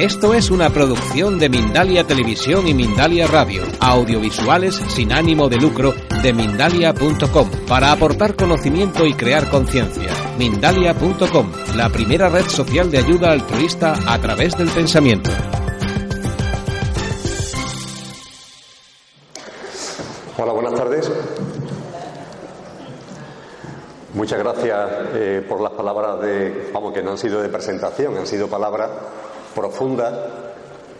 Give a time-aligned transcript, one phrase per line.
[0.00, 5.92] Esto es una producción de Mindalia Televisión y Mindalia Radio, audiovisuales sin ánimo de lucro
[6.22, 10.10] de mindalia.com, para aportar conocimiento y crear conciencia.
[10.38, 15.28] Mindalia.com, la primera red social de ayuda altruista a través del pensamiento.
[20.38, 21.12] Hola, buenas tardes.
[24.14, 28.26] Muchas gracias eh, por las palabras de, vamos, que no han sido de presentación, han
[28.26, 28.88] sido palabras
[29.54, 30.14] profundas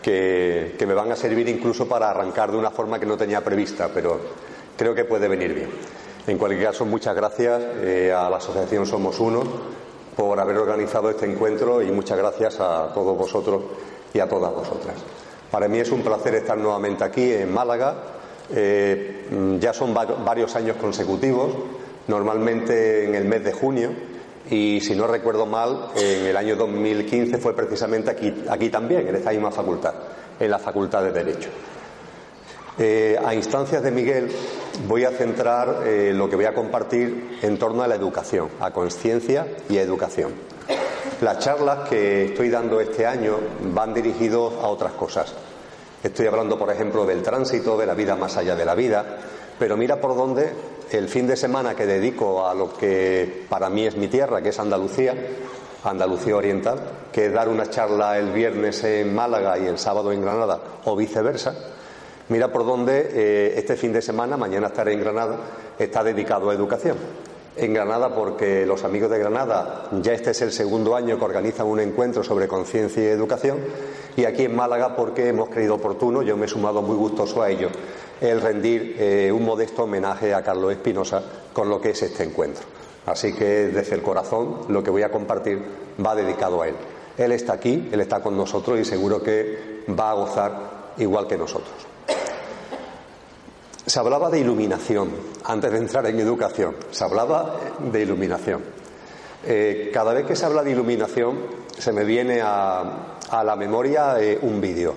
[0.03, 3.43] que, que, me van a servir incluso para arrancar de una forma que no tenía
[3.43, 4.21] prevista, pero
[4.77, 5.71] creo que puede venir bien.
[6.27, 9.43] En cualquier caso, muchas gracias eh, a la Asociación Somos Uno
[10.17, 13.63] por haber organizado este encuentro y muchas gracias a todos vosotros
[14.13, 14.97] y a todas vosotras.
[15.51, 17.95] Para mí es un placer estar nuevamente aquí en Málaga.
[18.53, 21.53] Eh, ya son varios años consecutivos,
[22.07, 23.91] normalmente en el mes de junio
[24.51, 29.15] y si no recuerdo mal, en el año 2015 fue precisamente aquí, aquí también, en
[29.15, 29.95] esta misma facultad,
[30.39, 31.51] en la Facultad de Derecho.
[32.79, 34.31] Eh, a instancias de Miguel
[34.89, 38.71] voy a centrar eh, lo que voy a compartir en torno a la educación, a
[38.71, 40.33] conciencia y a educación.
[41.21, 43.37] Las charlas que estoy dando este año
[43.75, 45.35] van dirigidos a otras cosas.
[46.03, 49.19] Estoy hablando, por ejemplo, del tránsito, de la vida más allá de la vida,
[49.61, 50.51] pero mira por dónde
[50.91, 54.49] el fin de semana que dedico a lo que para mí es mi tierra, que
[54.49, 55.15] es Andalucía,
[55.85, 56.81] Andalucía Oriental,
[57.13, 61.55] que dar una charla el viernes en Málaga y el sábado en Granada, o viceversa.
[62.31, 65.37] Mira por dónde eh, este fin de semana, mañana estaré en Granada,
[65.79, 66.97] está dedicado a educación.
[67.55, 71.67] En Granada porque los amigos de Granada ya este es el segundo año que organizan
[71.67, 73.59] un encuentro sobre conciencia y educación
[74.17, 77.51] y aquí en Málaga porque hemos creído oportuno, yo me he sumado muy gustoso a
[77.51, 77.69] ello,
[78.21, 81.23] el rendir eh, un modesto homenaje a Carlos Espinosa
[81.53, 82.65] con lo que es este encuentro.
[83.07, 85.63] Así que desde el corazón lo que voy a compartir
[86.05, 86.75] va dedicado a él.
[87.17, 90.53] Él está aquí, él está con nosotros y seguro que va a gozar
[90.99, 91.75] igual que nosotros.
[93.87, 95.11] Se hablaba de iluminación
[95.45, 98.63] antes de entrar en educación, se hablaba de iluminación.
[99.45, 101.39] Eh, cada vez que se habla de iluminación
[101.77, 104.95] se me viene a, la memoria eh, un vídeo,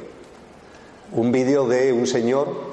[1.14, 2.73] un vídeo de un señor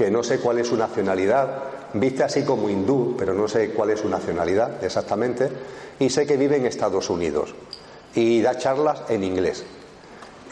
[0.00, 1.62] que no sé cuál es su nacionalidad,
[1.92, 5.50] viste así como hindú, pero no sé cuál es su nacionalidad exactamente,
[5.98, 7.54] y sé que vive en Estados Unidos
[8.14, 9.62] y da charlas en inglés.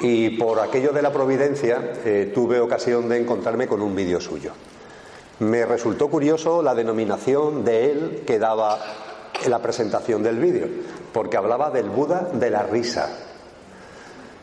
[0.00, 4.52] Y por aquello de la providencia eh, tuve ocasión de encontrarme con un vídeo suyo.
[5.38, 8.78] Me resultó curioso la denominación de él que daba
[9.42, 10.66] en la presentación del vídeo,
[11.10, 13.08] porque hablaba del Buda de la risa.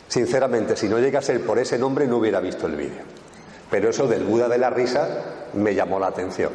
[0.07, 3.24] Sinceramente, si no llega a ser por ese nombre no hubiera visto el vídeo.
[3.69, 5.07] Pero eso del Buda de la risa
[5.53, 6.51] me llamó la atención.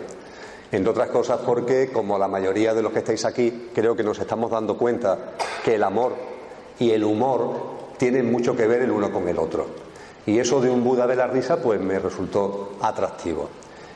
[0.73, 4.19] Entre otras cosas porque, como la mayoría de los que estáis aquí, creo que nos
[4.19, 5.19] estamos dando cuenta
[5.65, 6.15] que el amor
[6.79, 9.67] y el humor tienen mucho que ver el uno con el otro.
[10.27, 13.49] Y eso de un Buda de la risa pues me resultó atractivo.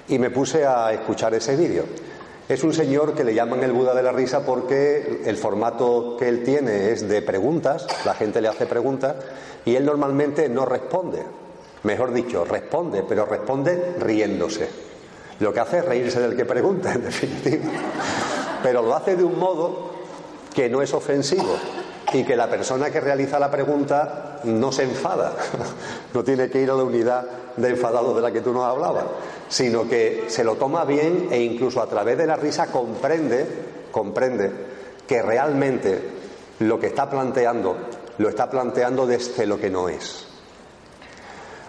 [0.08, 1.84] Y me puse a escuchar ese vídeo.
[2.48, 6.28] Es un señor que le llaman el Buda de la risa porque el formato que
[6.28, 9.16] él tiene es de preguntas, la gente le hace preguntas
[9.64, 11.22] y él normalmente no responde.
[11.84, 14.68] Mejor dicho, responde, pero responde riéndose.
[15.40, 17.70] Lo que hace es reírse del que pregunta, en definitiva.
[18.62, 19.90] Pero lo hace de un modo
[20.54, 21.56] que no es ofensivo
[22.12, 25.34] y que la persona que realiza la pregunta no se enfada.
[26.14, 29.04] No tiene que ir a la unidad de enfadado de la que tú nos hablabas,
[29.48, 33.44] sino que se lo toma bien e incluso a través de la risa comprende,
[33.90, 34.52] comprende
[35.08, 36.00] que realmente
[36.60, 37.76] lo que está planteando
[38.18, 40.33] lo está planteando desde lo que no es.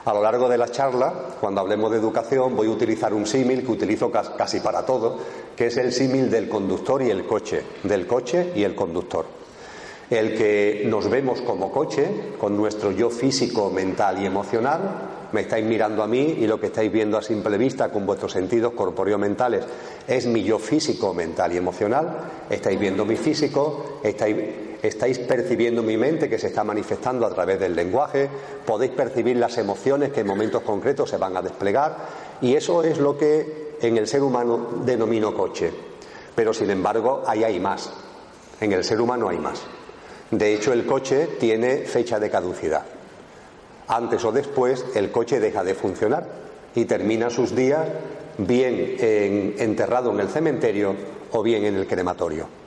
[0.05, 1.11] A lo largo de la charla,
[1.41, 5.17] cuando hablemos de educación, voy a utilizar un símil que utilizo casi para todo,
[5.55, 9.25] que es el símil del conductor y el coche, del coche y el conductor.
[10.11, 12.07] El que nos vemos como coche,
[12.39, 14.79] con nuestro yo físico, mental y emocional,
[15.31, 18.31] me estáis mirando a mí y lo que estáis viendo a simple vista con vuestros
[18.31, 19.65] sentidos corpóreo-mentales
[20.07, 22.17] es mi yo físico, mental y emocional,
[22.47, 24.35] estáis viendo mi físico, estáis
[24.81, 28.29] estáis percibiendo mi mente que se está manifestando a través del lenguaje,
[28.65, 31.95] podéis percibir las emociones que en momentos concretos se van a desplegar
[32.41, 35.71] y eso es lo que en el ser humano denomino coche.
[36.35, 37.91] Pero sin embargo, ahí hay más.
[38.59, 39.61] En el ser humano hay más.
[40.31, 42.83] De hecho, el coche tiene fecha de caducidad.
[43.87, 46.25] Antes o después el coche deja de funcionar
[46.73, 47.87] y termina sus días
[48.37, 48.95] bien
[49.59, 50.95] enterrado en el cementerio
[51.31, 52.64] o bien en el crematorio.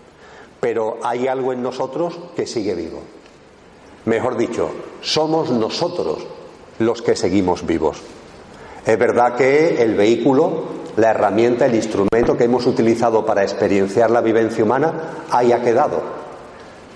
[0.61, 3.01] Pero hay algo en nosotros que sigue vivo.
[4.05, 4.71] Mejor dicho,
[5.01, 6.27] somos nosotros
[6.79, 7.99] los que seguimos vivos.
[8.87, 10.63] Es verdad que el vehículo,
[10.97, 16.01] la herramienta, el instrumento que hemos utilizado para experienciar la vivencia humana haya quedado,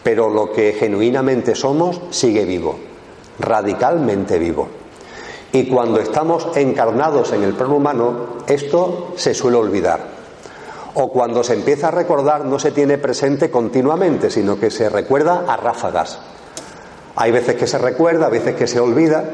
[0.02, 2.78] pero lo que genuinamente somos sigue vivo,
[3.38, 4.68] radicalmente vivo.
[5.52, 10.11] Y cuando estamos encarnados en el plano humano, esto se suele olvidar.
[10.94, 15.44] O cuando se empieza a recordar no se tiene presente continuamente, sino que se recuerda
[15.48, 16.20] a ráfagas.
[17.16, 19.24] Hay veces que se recuerda, a veces que se olvida.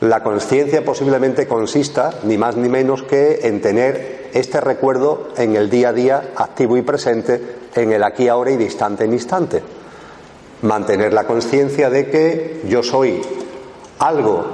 [0.00, 5.70] La conciencia posiblemente consista ni más ni menos que en tener este recuerdo en el
[5.70, 7.40] día a día activo y presente,
[7.74, 9.62] en el aquí, ahora y de instante en instante.
[10.62, 13.22] Mantener la conciencia de que yo soy
[13.98, 14.44] algo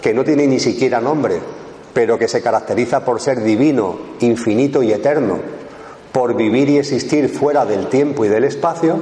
[0.00, 1.40] que no tiene ni siquiera nombre,
[1.92, 5.38] pero que se caracteriza por ser divino, infinito y eterno,
[6.12, 8.98] por vivir y existir fuera del tiempo y del espacio,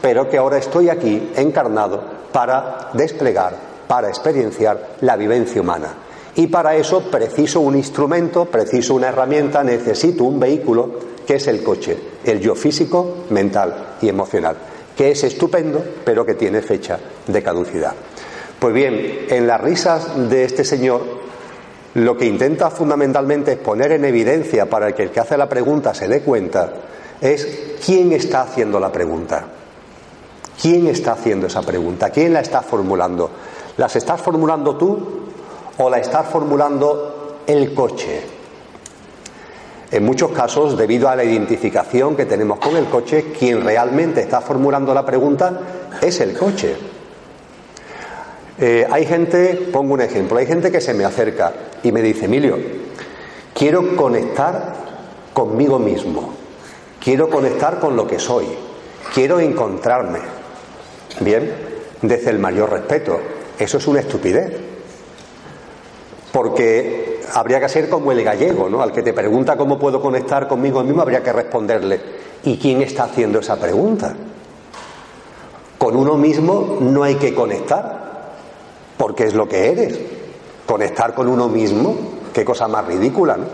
[0.00, 2.02] pero que ahora estoy aquí encarnado
[2.32, 3.54] para desplegar,
[3.86, 5.94] para experienciar la vivencia humana.
[6.34, 11.62] Y para eso preciso un instrumento, preciso una herramienta, necesito un vehículo que es el
[11.62, 14.56] coche, el yo físico, mental y emocional,
[14.96, 17.94] que es estupendo, pero que tiene fecha de caducidad.
[18.58, 21.02] Pues bien, en las risas de este señor,
[21.94, 25.92] lo que intenta fundamentalmente es poner en evidencia para que el que hace la pregunta
[25.92, 26.72] se dé cuenta
[27.20, 29.44] es quién está haciendo la pregunta.
[30.60, 32.10] ¿Quién está haciendo esa pregunta?
[32.10, 33.30] ¿Quién la está formulando?
[33.76, 34.98] ¿Las estás formulando tú
[35.78, 38.22] o la estás formulando el coche?
[39.90, 44.40] En muchos casos, debido a la identificación que tenemos con el coche, quien realmente está
[44.40, 45.60] formulando la pregunta
[46.00, 46.91] es el coche.
[48.64, 52.26] Eh, hay gente, pongo un ejemplo, hay gente que se me acerca y me dice,
[52.26, 52.56] Emilio,
[53.52, 54.74] quiero conectar
[55.32, 56.32] conmigo mismo,
[57.02, 58.46] quiero conectar con lo que soy,
[59.12, 60.20] quiero encontrarme.
[61.18, 61.52] Bien,
[62.02, 63.18] desde el mayor respeto,
[63.58, 64.56] eso es una estupidez.
[66.30, 68.80] Porque habría que ser como el gallego, ¿no?
[68.80, 72.00] Al que te pregunta cómo puedo conectar conmigo mismo, habría que responderle,
[72.44, 74.14] ¿y quién está haciendo esa pregunta?
[75.78, 78.01] Con uno mismo no hay que conectar,
[79.02, 79.98] porque es lo que eres.
[80.64, 81.96] Conectar con uno mismo,
[82.32, 83.46] qué cosa más ridícula, ¿no?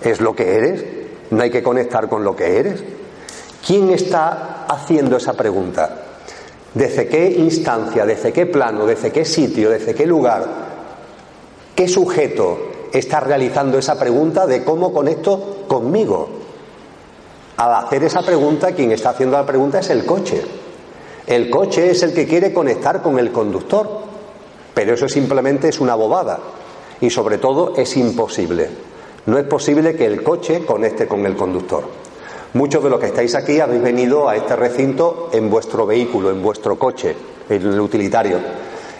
[0.00, 0.82] Es lo que eres,
[1.28, 2.82] no hay que conectar con lo que eres.
[3.66, 5.96] ¿Quién está haciendo esa pregunta?
[6.72, 10.46] ¿Desde qué instancia, desde qué plano, desde qué sitio, desde qué lugar,
[11.74, 16.26] qué sujeto está realizando esa pregunta de cómo conecto conmigo?
[17.58, 20.40] Al hacer esa pregunta, quien está haciendo la pregunta es el coche.
[21.26, 24.08] El coche es el que quiere conectar con el conductor.
[24.74, 26.38] Pero eso simplemente es una bobada
[27.00, 28.68] y sobre todo es imposible.
[29.26, 31.84] No es posible que el coche conecte con el conductor.
[32.54, 36.42] Muchos de los que estáis aquí habéis venido a este recinto en vuestro vehículo, en
[36.42, 37.14] vuestro coche,
[37.48, 38.38] en el utilitario.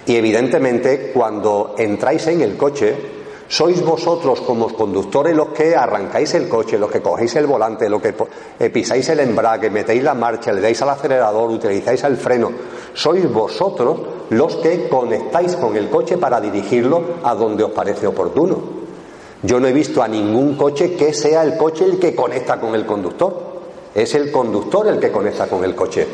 [0.06, 3.19] Y evidentemente cuando entráis en el coche,
[3.50, 8.00] sois vosotros como conductores los que arrancáis el coche, los que cogéis el volante, los
[8.00, 8.14] que
[8.60, 12.52] eh, pisáis el embrague, metéis la marcha, le dais al acelerador, utilizáis el freno.
[12.94, 13.98] Sois vosotros
[14.30, 18.56] los que conectáis con el coche para dirigirlo a donde os parece oportuno.
[19.42, 22.76] Yo no he visto a ningún coche que sea el coche el que conecta con
[22.76, 23.50] el conductor.
[23.92, 26.06] Es el conductor el que conecta con el coche.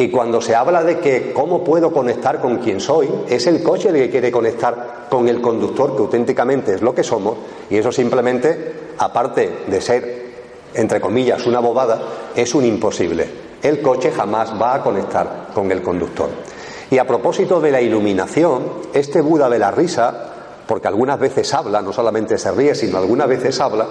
[0.00, 3.90] Y cuando se habla de que cómo puedo conectar con quien soy, es el coche
[3.90, 7.36] el que quiere conectar con el conductor, que auténticamente es lo que somos,
[7.68, 10.24] y eso simplemente, aparte de ser,
[10.72, 12.00] entre comillas, una bobada,
[12.34, 13.28] es un imposible.
[13.62, 16.30] El coche jamás va a conectar con el conductor.
[16.90, 18.62] Y a propósito de la iluminación,
[18.94, 20.32] este Buda de la risa,
[20.66, 23.86] porque algunas veces habla, no solamente se ríe, sino algunas veces habla,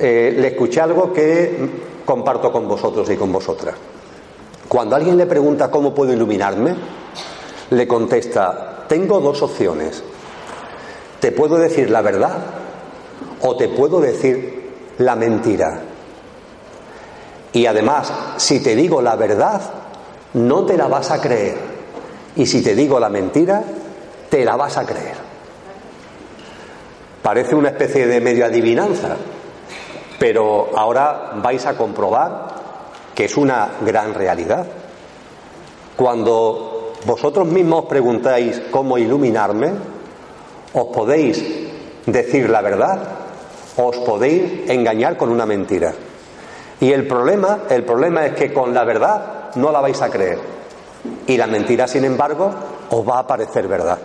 [0.00, 1.70] eh, le escuché algo que
[2.04, 3.76] comparto con vosotros y con vosotras.
[4.68, 6.76] Cuando alguien le pregunta cómo puedo iluminarme,
[7.70, 10.02] le contesta, tengo dos opciones.
[11.20, 12.36] Te puedo decir la verdad
[13.40, 15.80] o te puedo decir la mentira.
[17.52, 19.60] Y además, si te digo la verdad,
[20.34, 21.56] no te la vas a creer.
[22.36, 23.62] Y si te digo la mentira,
[24.28, 25.16] te la vas a creer.
[27.22, 29.16] Parece una especie de medio adivinanza,
[30.18, 32.57] pero ahora vais a comprobar
[33.18, 34.64] que es una gran realidad.
[35.96, 39.72] Cuando vosotros mismos preguntáis cómo iluminarme,
[40.72, 41.44] os podéis
[42.06, 43.00] decir la verdad
[43.76, 45.92] os podéis engañar con una mentira.
[46.78, 50.38] Y el problema, el problema es que con la verdad no la vais a creer.
[51.26, 52.54] Y la mentira, sin embargo,
[52.90, 53.98] os va a parecer verdad.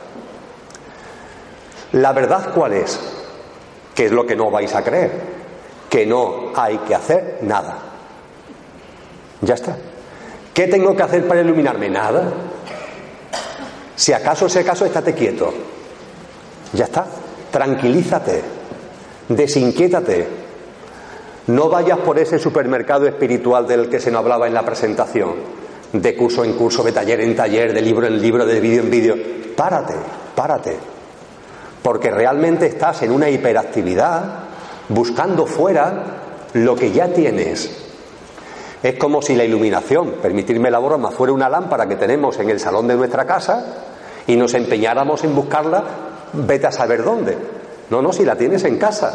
[1.92, 3.00] La verdad cuál es?
[3.94, 5.12] Que es lo que no vais a creer,
[5.88, 7.93] que no hay que hacer nada.
[9.44, 9.76] Ya está.
[10.54, 11.90] ¿Qué tengo que hacer para iluminarme?
[11.90, 12.32] Nada.
[13.96, 15.54] Si acaso, si acaso, estate quieto.
[16.72, 17.06] Ya está.
[17.52, 18.42] Tranquilízate.
[19.28, 20.28] Desinquiétate.
[21.48, 25.36] No vayas por ese supermercado espiritual del que se nos hablaba en la presentación.
[25.92, 28.90] De curso en curso, de taller en taller, de libro en libro, de vídeo en
[28.90, 29.16] vídeo.
[29.56, 29.96] Párate,
[30.36, 30.78] párate.
[31.82, 34.24] Porque realmente estás en una hiperactividad
[34.88, 36.04] buscando fuera
[36.54, 37.83] lo que ya tienes.
[38.84, 42.60] Es como si la iluminación, permitirme la broma, fuera una lámpara que tenemos en el
[42.60, 43.66] salón de nuestra casa
[44.28, 45.84] y nos empeñáramos en buscarla,
[46.34, 47.38] vete a saber dónde.
[47.90, 49.14] No, no, si la tienes en casa.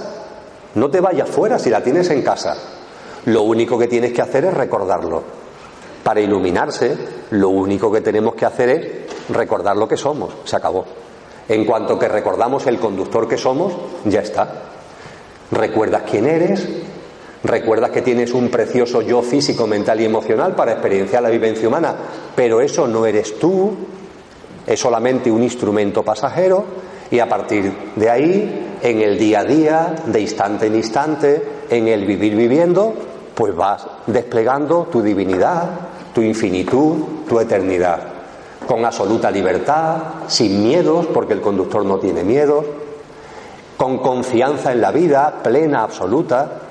[0.75, 2.57] No te vayas fuera si la tienes en casa.
[3.27, 5.23] Lo único que tienes que hacer es recordarlo.
[6.03, 6.97] Para iluminarse,
[7.31, 10.33] lo único que tenemos que hacer es recordar lo que somos.
[10.45, 10.87] Se acabó.
[11.47, 13.75] En cuanto que recordamos el conductor que somos,
[14.07, 14.49] ya está.
[15.51, 16.67] Recuerdas quién eres,
[17.45, 21.95] Recuerdas que tienes un precioso yo físico, mental y emocional para experienciar la vivencia humana,
[22.35, 23.76] pero eso no eres tú,
[24.66, 26.64] es solamente un instrumento pasajero
[27.11, 31.88] y a partir de ahí, en el día a día, de instante en instante, en
[31.88, 32.92] el vivir viviendo,
[33.35, 35.71] pues vas desplegando tu divinidad,
[36.12, 36.97] tu infinitud,
[37.28, 38.00] tu eternidad,
[38.66, 42.64] con absoluta libertad, sin miedos, porque el conductor no tiene miedos,
[43.76, 46.68] con confianza en la vida, plena, absoluta,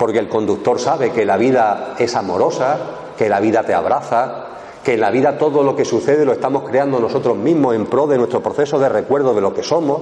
[0.00, 2.78] porque el conductor sabe que la vida es amorosa,
[3.18, 4.46] que la vida te abraza,
[4.82, 8.06] que en la vida todo lo que sucede lo estamos creando nosotros mismos en pro
[8.06, 10.00] de nuestro proceso de recuerdo de lo que somos,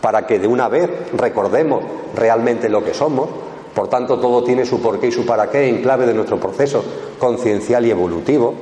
[0.00, 1.84] para que de una vez recordemos
[2.16, 3.28] realmente lo que somos.
[3.72, 6.82] Por tanto, todo tiene su porqué y su para qué en clave de nuestro proceso
[7.20, 8.54] conciencial y evolutivo.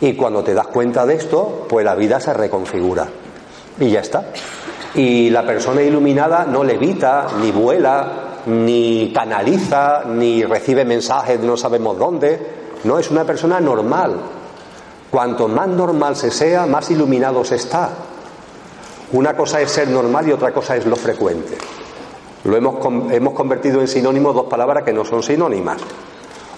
[0.00, 3.08] Y cuando te das cuenta de esto, pues la vida se reconfigura.
[3.78, 4.32] Y ya está.
[4.94, 11.98] Y la persona iluminada no levita, ni vuela, ni canaliza, ni recibe mensajes no sabemos
[11.98, 12.38] dónde.
[12.84, 14.16] No, es una persona normal.
[15.10, 17.90] Cuanto más normal se sea, más iluminado se está.
[19.12, 21.56] Una cosa es ser normal y otra cosa es lo frecuente.
[22.44, 25.78] Lo hemos, hemos convertido en sinónimo dos palabras que no son sinónimas.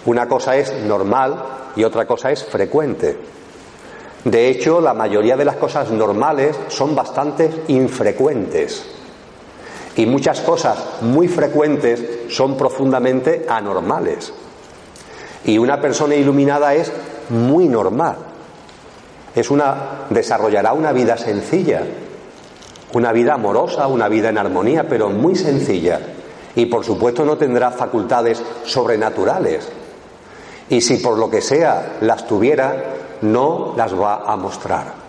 [0.07, 1.43] Una cosa es normal
[1.77, 3.19] y otra cosa es frecuente.
[4.25, 9.00] De hecho, la mayoría de las cosas normales son bastante infrecuentes.
[9.97, 14.33] Y muchas cosas muy frecuentes son profundamente anormales.
[15.45, 16.93] Y una persona iluminada es
[17.31, 18.17] muy normal.
[19.35, 21.83] Es una desarrollará una vida sencilla,
[22.93, 26.01] una vida amorosa, una vida en armonía, pero muy sencilla.
[26.55, 29.69] Y por supuesto no tendrá facultades sobrenaturales.
[30.69, 35.01] Y si por lo que sea las tuviera, no las va a mostrar.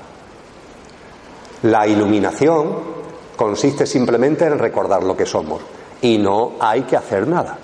[1.63, 3.00] La iluminación
[3.41, 5.63] consiste simplemente en recordar lo que somos
[5.99, 7.57] y no hay que hacer nada.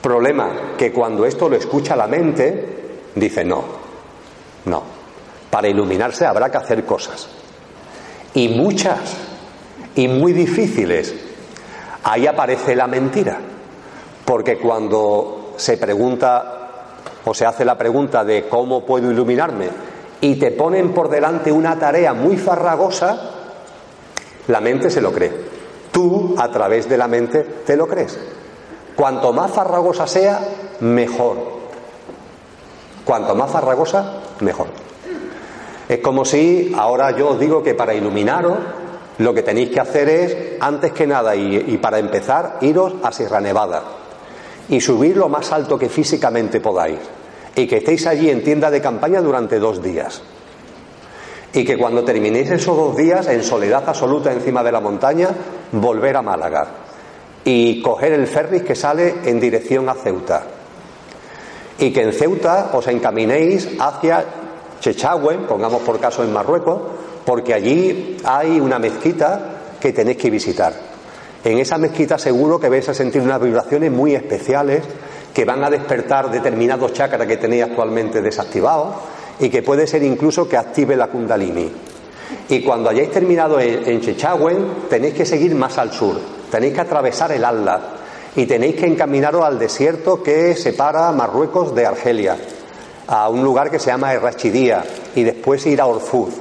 [0.00, 3.62] Problema que cuando esto lo escucha la mente, dice no,
[4.64, 4.82] no.
[5.50, 7.28] Para iluminarse habrá que hacer cosas.
[8.32, 9.18] Y muchas,
[9.96, 11.14] y muy difíciles.
[12.04, 13.38] Ahí aparece la mentira.
[14.24, 16.86] Porque cuando se pregunta
[17.22, 19.68] o se hace la pregunta de cómo puedo iluminarme
[20.22, 23.41] y te ponen por delante una tarea muy farragosa,
[24.48, 25.32] la mente se lo cree.
[25.90, 28.18] Tú, a través de la mente, te lo crees.
[28.96, 30.40] Cuanto más farragosa sea,
[30.80, 31.36] mejor.
[33.04, 34.68] Cuanto más farragosa, mejor.
[35.88, 38.58] Es como si ahora yo os digo que para iluminaros
[39.18, 43.40] lo que tenéis que hacer es, antes que nada y, para empezar, iros a Sierra
[43.40, 43.82] Nevada
[44.68, 46.98] y subir lo más alto que físicamente podáis
[47.54, 50.22] y que estéis allí en tienda de campaña durante dos días
[51.54, 55.28] y que cuando terminéis esos dos días en soledad absoluta encima de la montaña,
[55.72, 56.68] volver a Málaga
[57.44, 60.42] y coger el ferry que sale en dirección a Ceuta.
[61.78, 64.24] Y que en Ceuta os encaminéis hacia
[64.80, 66.80] Chechagüe, pongamos por caso en Marruecos,
[67.24, 70.72] porque allí hay una mezquita que tenéis que visitar.
[71.44, 74.84] En esa mezquita seguro que vais a sentir unas vibraciones muy especiales
[75.34, 78.94] que van a despertar determinados chakras que tenéis actualmente desactivados
[79.40, 81.70] y que puede ser incluso que active la kundalini.
[82.48, 84.00] Y cuando hayáis terminado en, en
[84.88, 86.16] tenéis que seguir más al sur,
[86.50, 87.80] tenéis que atravesar el Atlas
[88.36, 92.36] y tenéis que encaminaros al desierto que separa Marruecos de Argelia,
[93.06, 94.84] a un lugar que se llama Errachidía,
[95.14, 96.34] y después ir a Orfuz.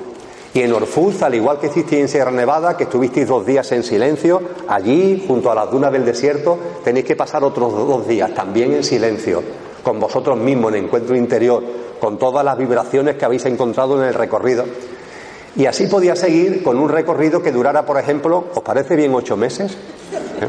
[0.53, 3.83] Y en Orfuz, al igual que hicisteis en Sierra Nevada, que estuvisteis dos días en
[3.83, 8.73] silencio, allí, junto a las dunas del desierto, tenéis que pasar otros dos días, también
[8.73, 9.41] en silencio,
[9.83, 11.63] con vosotros mismos, en encuentro interior,
[12.01, 14.65] con todas las vibraciones que habéis encontrado en el recorrido.
[15.55, 19.37] Y así podía seguir con un recorrido que durara, por ejemplo, ¿os parece bien ocho
[19.37, 19.71] meses?
[19.71, 20.47] ¿Eh?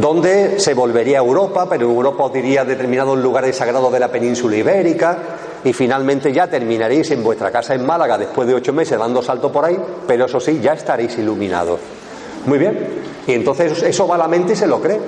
[0.00, 4.56] Donde se volvería a Europa, pero Europa os diría determinados lugares sagrados de la península
[4.56, 5.18] ibérica,
[5.64, 9.52] y finalmente ya terminaréis en vuestra casa en Málaga después de ocho meses dando salto
[9.52, 11.78] por ahí, pero eso sí, ya estaréis iluminados.
[12.46, 13.02] Muy bien.
[13.26, 14.98] Y entonces eso va a la mente y se lo cree.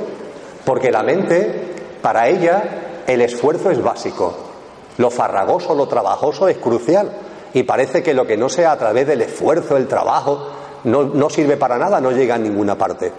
[0.64, 4.43] Porque la mente, para ella, el esfuerzo es básico.
[4.98, 7.10] Lo farragoso, lo trabajoso es crucial.
[7.52, 10.48] Y parece que lo que no sea a través del esfuerzo, el trabajo,
[10.84, 13.12] no, no sirve para nada, no llega a ninguna parte.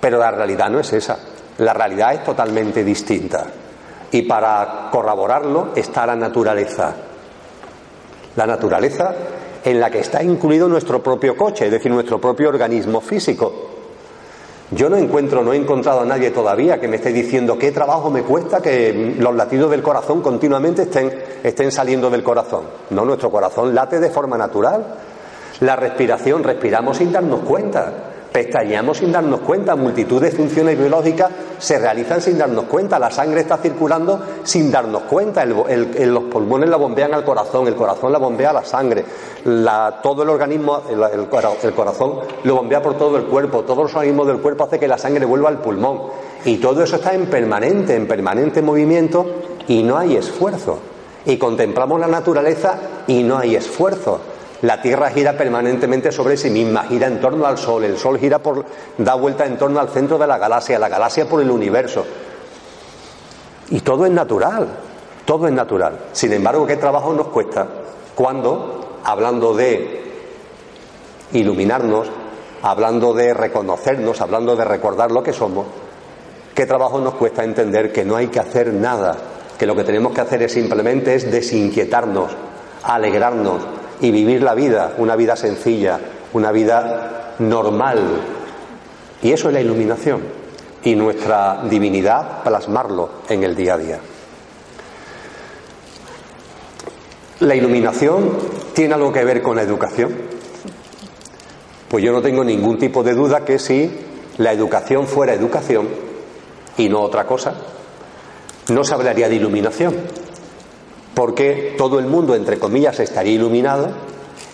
[0.00, 1.18] Pero la realidad no es esa.
[1.58, 3.46] La realidad es totalmente distinta.
[4.10, 6.94] Y para corroborarlo está la naturaleza.
[8.36, 9.14] La naturaleza
[9.64, 13.71] en la que está incluido nuestro propio coche, es decir, nuestro propio organismo físico.
[14.74, 18.10] Yo no encuentro, no he encontrado a nadie todavía que me esté diciendo qué trabajo
[18.10, 21.12] me cuesta que los latidos del corazón continuamente estén,
[21.42, 22.62] estén saliendo del corazón.
[22.90, 24.84] No, nuestro corazón late de forma natural.
[25.60, 28.11] La respiración, respiramos sin darnos cuenta.
[28.32, 33.42] Pestañeamos sin darnos cuenta, multitud de funciones biológicas se realizan sin darnos cuenta, la sangre
[33.42, 38.50] está circulando sin darnos cuenta, los pulmones la bombean al corazón, el corazón la bombea
[38.50, 39.04] a la sangre,
[40.02, 44.38] todo el organismo, el, corazón lo bombea por todo el cuerpo, todos los organismos del
[44.38, 46.00] cuerpo hace que la sangre vuelva al pulmón
[46.44, 49.26] y todo eso está en permanente, en permanente movimiento
[49.68, 50.78] y no hay esfuerzo.
[51.24, 52.74] Y contemplamos la naturaleza
[53.06, 54.18] y no hay esfuerzo.
[54.62, 58.38] La Tierra gira permanentemente sobre sí misma, gira en torno al Sol, el Sol gira
[58.38, 58.64] por,
[58.96, 62.04] da vuelta en torno al centro de la galaxia, la galaxia por el universo.
[63.70, 64.68] Y todo es natural,
[65.24, 65.98] todo es natural.
[66.12, 67.66] Sin embargo, ¿qué trabajo nos cuesta
[68.14, 70.00] cuando, hablando de
[71.32, 72.08] iluminarnos,
[72.62, 75.66] hablando de reconocernos, hablando de recordar lo que somos,
[76.54, 79.16] qué trabajo nos cuesta entender que no hay que hacer nada,
[79.58, 82.30] que lo que tenemos que hacer es simplemente es desinquietarnos,
[82.84, 85.98] alegrarnos, y vivir la vida, una vida sencilla,
[86.34, 88.00] una vida normal.
[89.22, 90.20] Y eso es la iluminación
[90.84, 94.00] y nuestra divinidad plasmarlo en el día a día.
[97.40, 98.38] ¿La iluminación
[98.74, 100.12] tiene algo que ver con la educación?
[101.88, 103.90] Pues yo no tengo ningún tipo de duda que si
[104.38, 105.88] la educación fuera educación
[106.76, 107.54] y no otra cosa,
[108.68, 109.94] no se hablaría de iluminación,
[111.14, 113.88] porque todo el mundo, entre comillas, estaría iluminado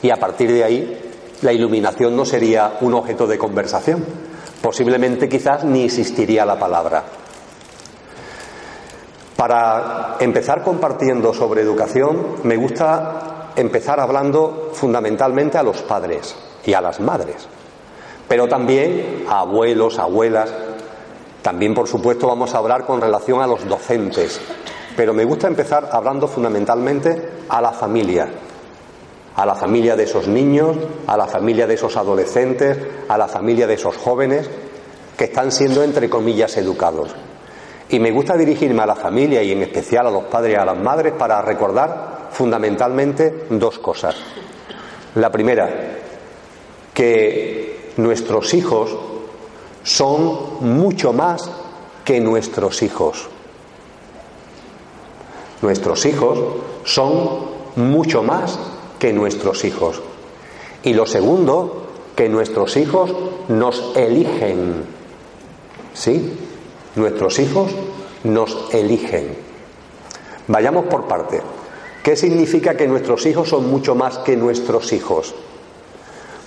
[0.02, 1.10] y a partir de ahí
[1.42, 4.04] la iluminación no sería un objeto de conversación.
[4.60, 7.04] Posiblemente quizás ni existiría la palabra.
[9.36, 16.80] Para empezar compartiendo sobre educación, me gusta empezar hablando fundamentalmente a los padres y a
[16.80, 17.46] las madres,
[18.26, 20.52] pero también a abuelos, abuelas.
[21.40, 24.40] También, por supuesto, vamos a hablar con relación a los docentes,
[24.98, 28.28] pero me gusta empezar hablando fundamentalmente a la familia,
[29.36, 33.68] a la familia de esos niños, a la familia de esos adolescentes, a la familia
[33.68, 34.50] de esos jóvenes
[35.16, 37.14] que están siendo, entre comillas, educados.
[37.90, 40.64] Y me gusta dirigirme a la familia y en especial a los padres y a
[40.64, 44.16] las madres para recordar fundamentalmente dos cosas.
[45.14, 45.70] La primera,
[46.92, 48.98] que nuestros hijos
[49.84, 51.48] son mucho más
[52.04, 53.28] que nuestros hijos.
[55.62, 56.38] Nuestros hijos
[56.84, 58.58] son mucho más
[58.98, 60.00] que nuestros hijos.
[60.82, 63.14] Y lo segundo, que nuestros hijos
[63.48, 64.84] nos eligen.
[65.94, 66.32] ¿Sí?
[66.96, 67.72] Nuestros hijos
[68.24, 69.36] nos eligen.
[70.48, 71.40] Vayamos por parte.
[72.02, 75.34] ¿Qué significa que nuestros hijos son mucho más que nuestros hijos?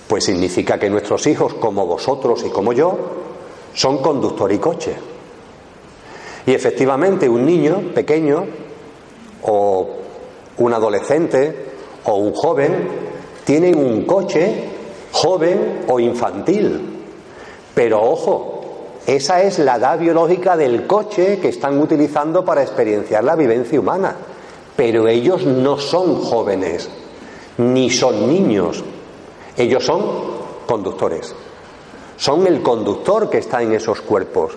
[0.08, 2.98] Pues significa que nuestros hijos, como vosotros y como yo,
[3.74, 4.96] son conductor y coche.
[6.46, 8.44] Y efectivamente un niño pequeño
[9.42, 9.88] o
[10.58, 11.72] un adolescente
[12.04, 12.88] o un joven
[13.44, 14.70] tienen un coche
[15.12, 17.00] joven o infantil.
[17.74, 18.62] Pero ojo,
[19.06, 24.16] esa es la edad biológica del coche que están utilizando para experienciar la vivencia humana.
[24.76, 26.88] Pero ellos no son jóvenes,
[27.58, 28.82] ni son niños.
[29.56, 30.02] Ellos son
[30.66, 31.34] conductores.
[32.16, 34.52] Son el conductor que está en esos cuerpos.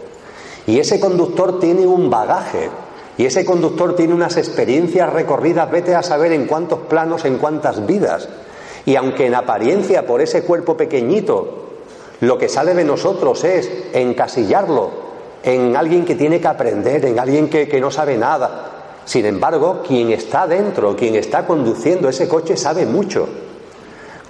[0.68, 2.70] Y ese conductor tiene un bagaje,
[3.18, 7.86] y ese conductor tiene unas experiencias recorridas, vete a saber en cuántos planos, en cuántas
[7.86, 8.28] vidas.
[8.86, 11.64] Y aunque en apariencia por ese cuerpo pequeñito
[12.22, 15.06] lo que sale de nosotros es encasillarlo
[15.44, 18.72] en alguien que tiene que aprender, en alguien que, que no sabe nada.
[19.06, 23.28] Sin embargo, quien está dentro, quien está conduciendo ese coche sabe mucho.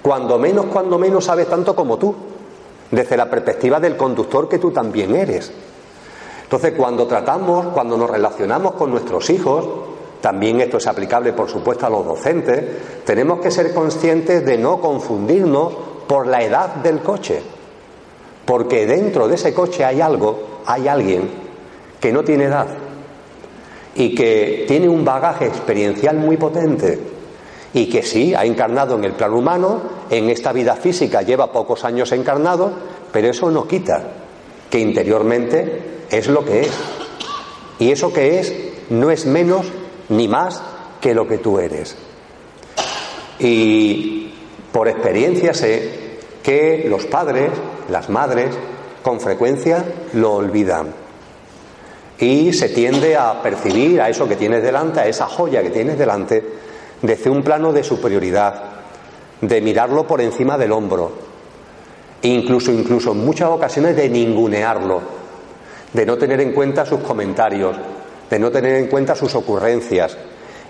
[0.02, 2.14] Cuando menos, cuando menos sabe tanto como tú,
[2.90, 5.50] desde la perspectiva del conductor que tú también eres.
[6.46, 9.66] Entonces, cuando tratamos, cuando nos relacionamos con nuestros hijos,
[10.20, 12.64] también esto es aplicable, por supuesto, a los docentes,
[13.04, 15.72] tenemos que ser conscientes de no confundirnos
[16.06, 17.42] por la edad del coche.
[18.44, 21.28] Porque dentro de ese coche hay algo, hay alguien
[21.98, 22.68] que no tiene edad
[23.96, 27.00] y que tiene un bagaje experiencial muy potente
[27.72, 29.80] y que sí, ha encarnado en el plano humano,
[30.10, 32.70] en esta vida física lleva pocos años encarnado,
[33.10, 34.25] pero eso no quita
[34.70, 36.72] que interiormente es lo que es.
[37.78, 38.54] Y eso que es
[38.90, 39.66] no es menos
[40.08, 40.62] ni más
[41.00, 41.96] que lo que tú eres.
[43.38, 44.32] Y
[44.72, 47.50] por experiencia sé que los padres,
[47.90, 48.56] las madres,
[49.02, 50.94] con frecuencia lo olvidan.
[52.18, 55.98] Y se tiende a percibir a eso que tienes delante, a esa joya que tienes
[55.98, 56.42] delante,
[57.02, 58.64] desde un plano de superioridad,
[59.40, 61.12] de mirarlo por encima del hombro,
[62.34, 65.00] incluso, incluso en muchas ocasiones de ningunearlo,
[65.92, 67.76] de no tener en cuenta sus comentarios,
[68.30, 70.16] de no tener en cuenta sus ocurrencias.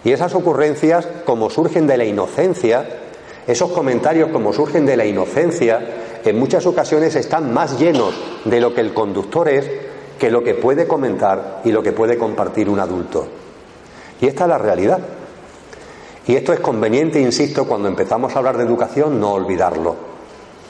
[0.04, 2.84] Y esas ocurrencias, como surgen de la inocencia,
[3.46, 5.80] esos comentarios, como surgen de la inocencia,
[6.24, 8.14] en muchas ocasiones están más llenos
[8.44, 9.70] de lo que el conductor es
[10.18, 13.26] que lo que puede comentar y lo que puede compartir un adulto.
[14.20, 14.98] Y esta es la realidad.
[16.26, 20.15] Y esto es conveniente, insisto, cuando empezamos a hablar de educación, no olvidarlo.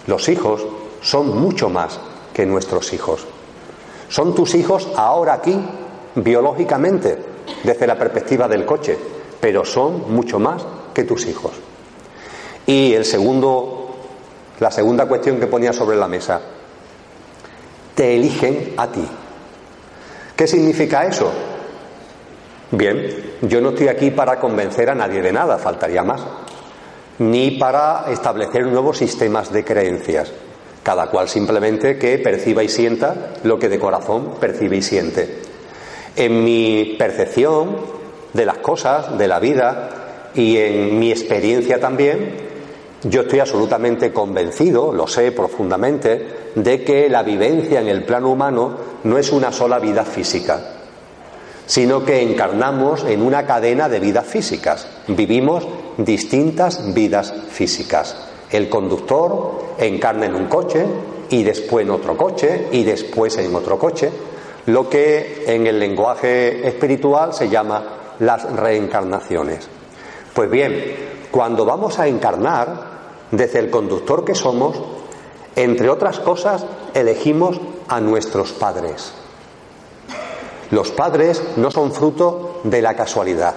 [0.06, 0.64] Los hijos
[1.00, 1.98] son mucho más
[2.32, 3.26] que nuestros hijos.
[4.08, 5.58] Son tus hijos ahora aquí,
[6.14, 7.18] biológicamente,
[7.64, 8.96] desde la perspectiva del coche,
[9.40, 10.64] pero son mucho más
[10.94, 11.52] que tus hijos.
[12.66, 13.96] Y el segundo,
[14.60, 16.40] la segunda cuestión que ponía sobre la mesa,
[17.94, 19.06] te eligen a ti.
[20.36, 21.30] ¿Qué significa eso?
[22.70, 26.20] Bien, yo no estoy aquí para convencer a nadie de nada, faltaría más,
[27.18, 30.32] ni para establecer nuevos sistemas de creencias,
[30.82, 35.42] cada cual simplemente que perciba y sienta lo que de corazón percibe y siente.
[36.14, 37.76] En mi percepción
[38.32, 39.90] de las cosas, de la vida
[40.34, 42.46] y en mi experiencia también,
[43.02, 48.76] yo estoy absolutamente convencido, lo sé profundamente, de que la vivencia en el plano humano
[49.04, 50.60] no es una sola vida física,
[51.66, 54.88] sino que encarnamos en una cadena de vidas físicas.
[55.08, 58.16] Vivimos distintas vidas físicas.
[58.50, 60.84] El conductor encarna en un coche
[61.30, 64.10] y después en otro coche y después en otro coche,
[64.66, 69.68] lo que en el lenguaje espiritual se llama las reencarnaciones.
[70.32, 70.94] Pues bien,
[71.30, 72.96] cuando vamos a encarnar,
[73.30, 74.80] desde el conductor que somos,
[75.56, 79.12] entre otras cosas, elegimos a nuestros padres.
[80.70, 83.54] Los padres no son fruto de la casualidad.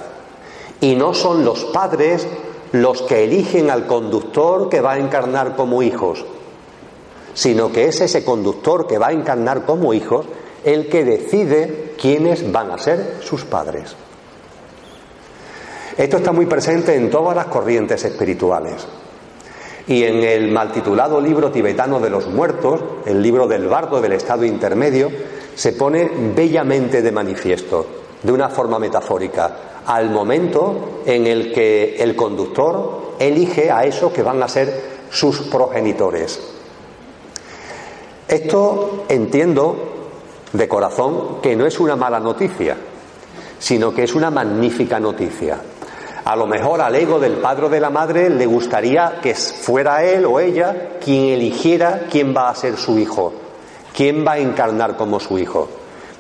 [0.82, 2.28] Y no son los padres
[2.72, 6.24] los que eligen al conductor que va a encarnar como hijos,
[7.34, 10.26] sino que es ese conductor que va a encarnar como hijos
[10.63, 13.96] el que decide quiénes van a ser sus padres.
[15.98, 18.88] Esto está muy presente en todas las corrientes espirituales.
[19.88, 24.13] Y en el mal titulado libro tibetano de los muertos, el libro del bardo del
[24.13, 25.12] estado intermedio,
[25.56, 27.86] se pone bellamente de manifiesto,
[28.24, 34.24] de una forma metafórica, al momento en el que el conductor elige a esos que
[34.24, 36.40] van a ser sus progenitores.
[38.28, 39.76] Esto entiendo
[40.54, 42.78] de corazón que no es una mala noticia,
[43.58, 45.60] sino que es una magnífica noticia.
[46.26, 50.04] A lo mejor al ego del padre o de la madre le gustaría que fuera
[50.04, 53.34] él o ella quien eligiera quién va a ser su hijo,
[53.96, 55.68] quién va a encarnar como su hijo.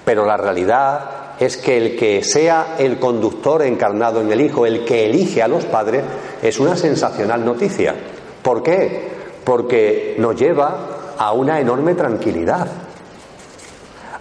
[0.03, 4.83] Pero la realidad es que el que sea el conductor encarnado en el hijo, el
[4.83, 6.03] que elige a los padres,
[6.41, 7.95] es una sensacional noticia.
[8.41, 9.07] ¿Por qué?
[9.43, 12.67] Porque nos lleva a una enorme tranquilidad.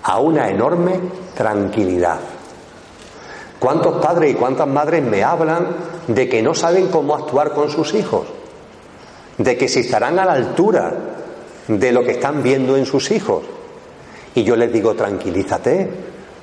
[0.05, 1.01] A una enorme
[1.35, 2.21] tranquilidad.
[3.59, 5.67] ¿Cuántos padres y cuántas madres me hablan
[6.07, 8.29] de que no saben cómo actuar con sus hijos?
[9.37, 10.95] De que si estarán a la altura
[11.67, 13.43] de lo que están viendo en sus hijos.
[14.35, 15.91] Y yo les digo, tranquilízate,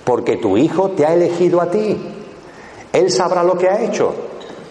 [0.05, 1.97] porque tu hijo te ha elegido a ti.
[2.93, 4.13] Él sabrá lo que ha hecho,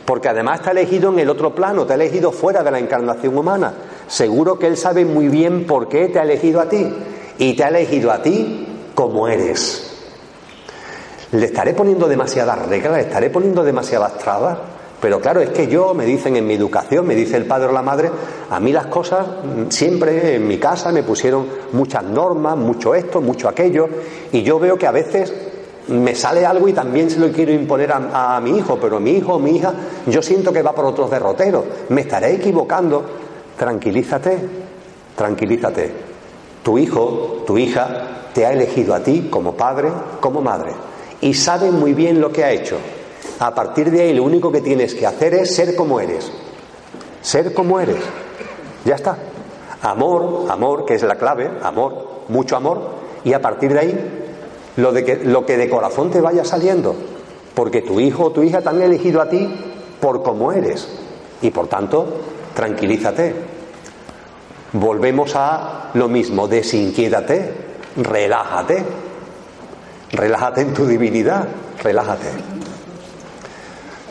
[0.07, 2.79] porque además te ha elegido en el otro plano, te ha elegido fuera de la
[2.79, 3.75] encarnación humana.
[4.07, 6.89] Seguro que él sabe muy bien por qué te ha elegido a ti.
[7.37, 9.91] Y te ha elegido a ti como eres.
[11.33, 12.95] ¿Le estaré poniendo demasiadas reglas?
[12.95, 14.57] ¿Le estaré poniendo demasiadas trabas?
[15.01, 17.73] Pero claro, es que yo, me dicen en mi educación, me dice el padre o
[17.73, 18.11] la madre,
[18.51, 23.21] a mí las cosas mm, siempre en mi casa me pusieron muchas normas, mucho esto,
[23.21, 23.89] mucho aquello,
[24.33, 25.33] y yo veo que a veces
[25.89, 29.35] me sale algo y también se lo quiero imponer a, mi hijo, pero mi hijo
[29.35, 29.75] o mi hija,
[30.07, 33.05] yo siento que va por otros derroteros, me estaré equivocando.
[33.59, 34.39] Tranquilízate,
[35.15, 35.93] tranquilízate.
[36.63, 40.73] Tu hijo, tu hija, te ha elegido a ti como padre, como madre
[41.25, 42.77] y sabe muy bien lo que ha hecho.
[43.39, 46.31] A partir de ahí lo único que tienes que hacer es ser como eres.
[47.21, 48.03] Ser como eres.
[48.85, 49.17] Ya está.
[49.83, 52.81] Amor, amor, que es la clave, amor, mucho amor,
[53.25, 54.25] y a partir de ahí
[54.77, 56.95] lo, de que, lo que de corazón te vaya saliendo,
[57.55, 59.49] porque tu hijo o tu hija te han elegido a ti
[60.01, 60.89] por como eres,
[61.43, 62.07] y por tanto,
[62.55, 63.35] tranquilízate.
[64.73, 67.53] Volvemos a lo mismo, desinquiétate,
[67.97, 68.83] relájate,
[70.13, 71.47] relájate en tu divinidad,
[71.83, 72.54] relájate.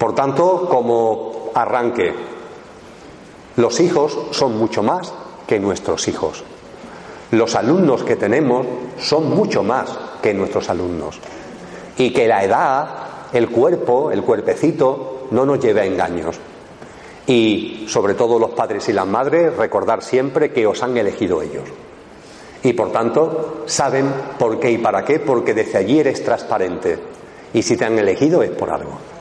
[0.03, 2.13] Por tanto, como arranque,
[3.55, 5.13] los hijos son mucho más
[5.47, 6.43] que nuestros hijos.
[7.31, 8.67] Los alumnos que tenemos
[8.99, 11.21] son mucho más que nuestros alumnos.
[11.97, 12.87] Y que la edad,
[13.31, 16.37] el cuerpo, el cuerpecito, no nos lleve a engaños.
[17.25, 21.69] Y sobre todo los padres y las madres, recordar siempre que os han elegido ellos.
[22.61, 26.99] Y por tanto, saben por qué y para qué, porque desde allí eres transparente.
[27.53, 29.12] Y si te han elegido es por algo.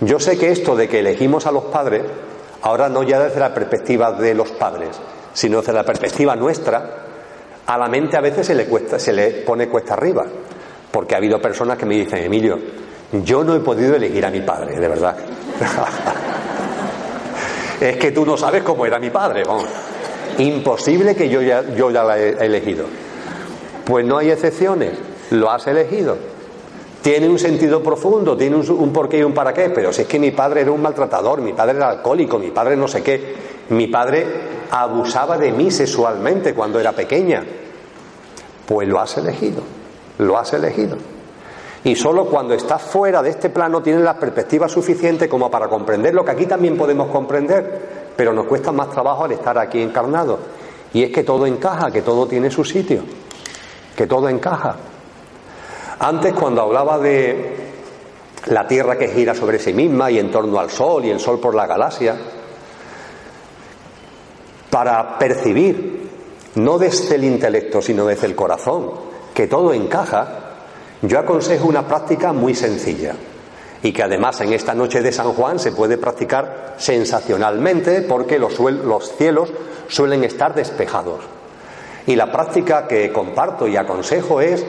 [0.00, 2.02] Yo sé que esto de que elegimos a los padres,
[2.62, 4.90] ahora no ya desde la perspectiva de los padres,
[5.32, 7.04] sino desde la perspectiva nuestra,
[7.66, 10.24] a la mente a veces se le, cuesta, se le pone cuesta arriba,
[10.90, 12.58] porque ha habido personas que me dicen, Emilio,
[13.24, 15.16] yo no he podido elegir a mi padre, de verdad.
[17.80, 19.42] es que tú no sabes cómo era mi padre,
[20.38, 22.84] Imposible que yo ya, yo la he elegido.
[23.84, 24.92] Pues no hay excepciones,
[25.30, 26.16] lo has elegido.
[27.02, 30.18] Tiene un sentido profundo, tiene un, porqué y un para qué, pero si es que
[30.18, 33.34] mi padre era un maltratador, mi padre era alcohólico, mi padre no sé qué,
[33.70, 34.26] mi padre
[34.70, 37.44] abusaba de mí sexualmente cuando era pequeña.
[38.66, 39.62] Pues lo has elegido,
[40.18, 40.96] lo has elegido.
[41.84, 46.12] Y solo cuando estás fuera de este plano tienes la perspectiva suficiente como para comprender
[46.12, 50.38] lo que aquí también podemos comprender, pero nos cuesta más trabajo al estar aquí encarnado.
[50.92, 53.02] Y es que todo encaja, que todo tiene su sitio,
[53.96, 54.76] que todo encaja.
[56.00, 57.56] Antes cuando hablaba de
[58.46, 61.40] la Tierra que gira sobre sí misma y en torno al Sol y el Sol
[61.40, 62.16] por la galaxia,
[64.70, 66.08] para percibir,
[66.54, 68.90] no desde el intelecto, sino desde el corazón,
[69.34, 70.28] que todo encaja,
[71.02, 73.14] yo aconsejo una práctica muy sencilla
[73.82, 78.58] y que además en esta noche de San Juan se puede practicar sensacionalmente porque los,
[78.58, 79.52] los cielos
[79.88, 81.20] suelen estar despejados.
[82.06, 84.64] Y la práctica que comparto y aconsejo es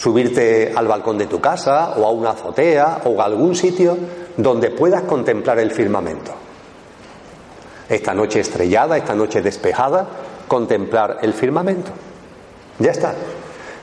[0.00, 3.96] subirte al balcón de tu casa o a una azotea o a algún sitio
[4.36, 6.32] donde puedas contemplar el firmamento
[7.90, 10.06] esta noche estrellada, esta noche despejada,
[10.46, 11.90] contemplar el firmamento.
[12.78, 13.12] Ya está.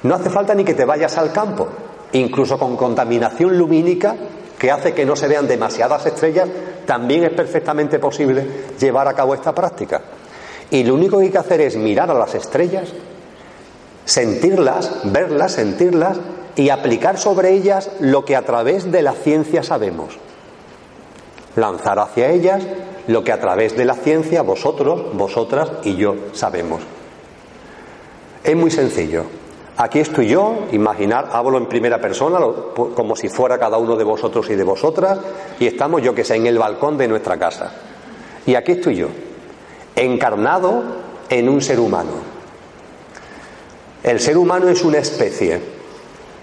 [0.04, 1.68] No hace falta ni que te vayas al campo,
[2.14, 4.16] incluso con contaminación lumínica
[4.58, 6.48] que hace que no se vean demasiadas estrellas,
[6.86, 8.48] también es perfectamente posible
[8.80, 10.02] llevar a cabo esta práctica.
[10.72, 12.90] Y lo único que hay que hacer es mirar a las estrellas,
[14.08, 16.18] sentirlas, verlas, sentirlas
[16.56, 20.18] y aplicar sobre ellas lo que a través de la ciencia sabemos.
[21.58, 22.64] Lanzar hacia ellas
[23.08, 26.82] lo que a través de la ciencia vosotros, vosotras y yo sabemos.
[28.44, 29.26] Es muy sencillo.
[29.76, 34.50] Aquí estoy yo, imaginar, hablo en primera persona, como si fuera cada uno de vosotros
[34.50, 35.20] y de vosotras,
[35.60, 37.74] y estamos, yo que sé, en el balcón de nuestra casa.
[38.46, 39.10] Y aquí estoy yo,
[39.96, 40.82] encarnado
[41.30, 42.27] en un ser humano.
[44.04, 45.60] El ser humano es una especie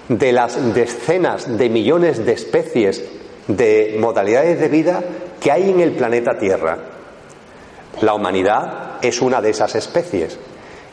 [0.08, 3.02] de las decenas de millones de especies
[3.48, 5.02] de modalidades de vida
[5.40, 6.78] que hay en el planeta Tierra.
[8.00, 10.38] La humanidad es una de esas especies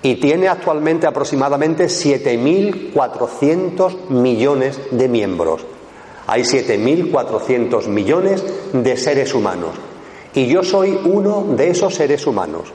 [0.04, 5.66] y tiene actualmente aproximadamente 7.400 millones de miembros.
[6.28, 8.44] Hay 7.400 millones
[8.74, 9.72] de seres humanos
[10.34, 12.72] y yo soy uno de esos seres humanos,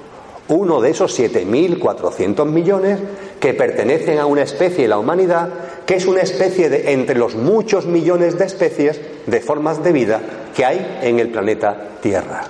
[0.49, 3.01] uno de esos 7.400 millones
[3.41, 5.49] que pertenecen a una especie, la humanidad,
[5.85, 10.21] que es una especie de entre los muchos millones de especies de formas de vida
[10.55, 12.45] que hay en el planeta Tierra.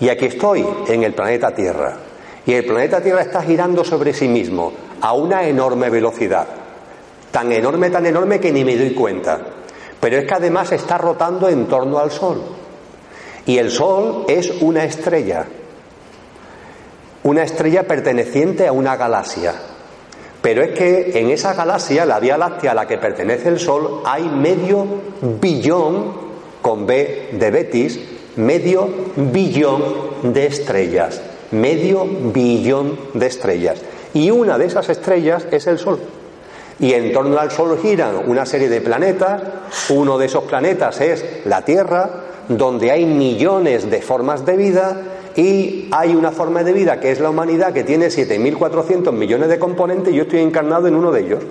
[0.00, 1.96] Y aquí estoy, en el planeta Tierra.
[2.46, 6.46] Y el planeta Tierra está girando sobre sí mismo a una enorme velocidad.
[7.30, 9.40] Tan enorme, tan enorme que ni me doy cuenta.
[10.00, 12.42] Pero es que además está rotando en torno al Sol.
[13.46, 15.46] Y el Sol es una estrella.
[17.24, 19.54] Una estrella perteneciente a una galaxia.
[20.42, 24.02] Pero es que en esa galaxia, la Vía Láctea a la que pertenece el Sol,
[24.04, 24.86] hay medio
[25.40, 26.12] billón
[26.60, 27.98] con B de Betis,
[28.36, 31.22] medio billón de estrellas.
[31.52, 33.80] Medio billón de estrellas.
[34.12, 36.00] Y una de esas estrellas es el Sol.
[36.78, 39.42] Y en torno al Sol giran una serie de planetas.
[39.88, 42.10] Uno de esos planetas es la Tierra,
[42.48, 47.20] donde hay millones de formas de vida y hay una forma de vida que es
[47.20, 51.20] la humanidad que tiene 7.400 millones de componentes y yo estoy encarnado en uno de
[51.20, 51.42] ellos.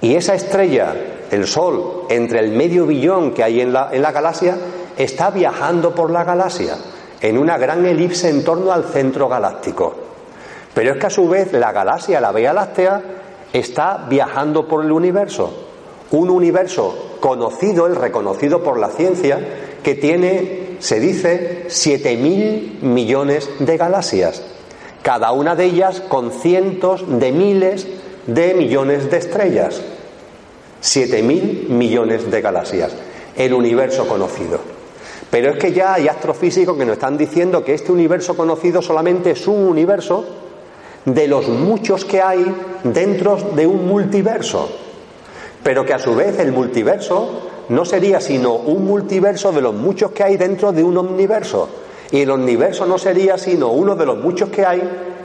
[0.00, 0.94] Y esa estrella
[1.30, 4.56] el Sol, entre el medio billón que hay en la, en la galaxia,
[4.96, 6.76] está viajando por la galaxia
[7.20, 9.94] en una gran elipse en torno al centro galáctico.
[10.74, 13.00] Pero es que a su vez la galaxia, la Vía Láctea,
[13.52, 15.52] está viajando por el universo.
[16.10, 19.38] Un universo conocido, el reconocido por la ciencia,
[19.82, 24.42] que tiene, se dice, 7.000 millones de galaxias,
[25.02, 27.86] cada una de ellas con cientos de miles
[28.26, 29.82] de millones de estrellas.
[30.82, 32.92] 7.000 millones de galaxias,
[33.36, 34.60] el universo conocido.
[35.30, 39.30] Pero es que ya hay astrofísicos que nos están diciendo que este universo conocido solamente
[39.30, 40.26] es un universo
[41.04, 42.44] de los muchos que hay
[42.84, 44.68] dentro de un multiverso.
[45.62, 50.12] Pero que a su vez el multiverso no sería sino un multiverso de los muchos
[50.12, 51.68] que hay dentro de un omniverso.
[52.10, 54.82] Y el omniverso no sería sino uno de los muchos que hay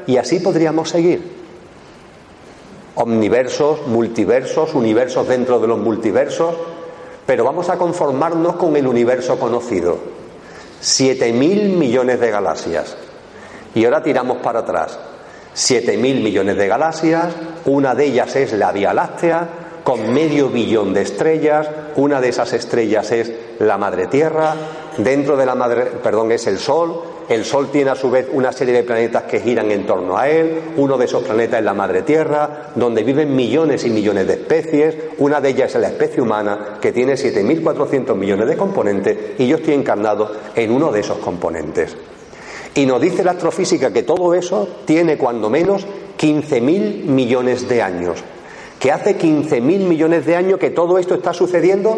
[0.08, 1.38] y así podríamos seguir.
[2.96, 6.56] Omniversos, multiversos, universos dentro de los multiversos,
[7.26, 9.98] pero vamos a conformarnos con el universo conocido.
[10.80, 12.96] Siete mil millones de galaxias.
[13.76, 14.98] Y ahora tiramos para atrás.
[15.54, 17.34] Siete mil millones de galaxias,
[17.66, 22.52] una de ellas es la Vía Láctea, con medio billón de estrellas, una de esas
[22.52, 24.54] estrellas es la madre Tierra,
[24.98, 28.52] dentro de la madre, perdón, es el Sol, el Sol tiene a su vez una
[28.52, 31.74] serie de planetas que giran en torno a él, uno de esos planetas es la
[31.74, 36.22] madre Tierra, donde viven millones y millones de especies, una de ellas es la especie
[36.22, 41.20] humana, que tiene 7.400 millones de componentes, y yo estoy encarnado en uno de esos
[41.20, 41.96] componentes.
[42.76, 48.22] Y nos dice la astrofísica que todo eso tiene cuando menos 15.000 millones de años
[48.80, 51.98] que hace 15.000 millones de años que todo esto está sucediendo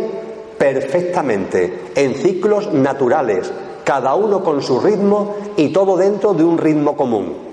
[0.58, 3.52] perfectamente, en ciclos naturales,
[3.84, 7.50] cada uno con su ritmo y todo dentro de un ritmo común.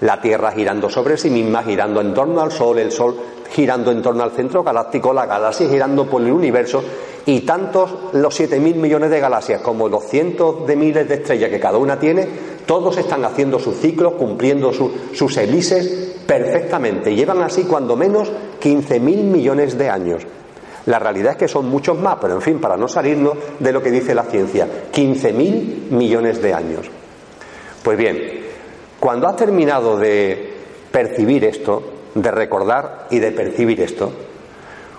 [0.00, 3.16] La Tierra girando sobre sí misma, girando en torno al Sol, el Sol
[3.50, 6.82] girando en torno al centro galáctico, la galaxia girando por el universo
[7.26, 11.60] y tantos los 7.000 millones de galaxias como los cientos de miles de estrellas que
[11.60, 12.26] cada una tiene,
[12.66, 17.14] todos están haciendo sus ciclos, cumpliendo sus hélices perfectamente.
[17.14, 18.30] Llevan así cuando menos
[18.62, 20.22] 15.000 millones de años.
[20.86, 23.82] La realidad es que son muchos más, pero en fin, para no salirnos de lo
[23.82, 26.90] que dice la ciencia, 15.000 millones de años.
[27.82, 28.18] Pues bien,
[28.98, 30.54] cuando has terminado de
[30.90, 31.82] percibir esto,
[32.14, 34.12] de recordar y de percibir esto,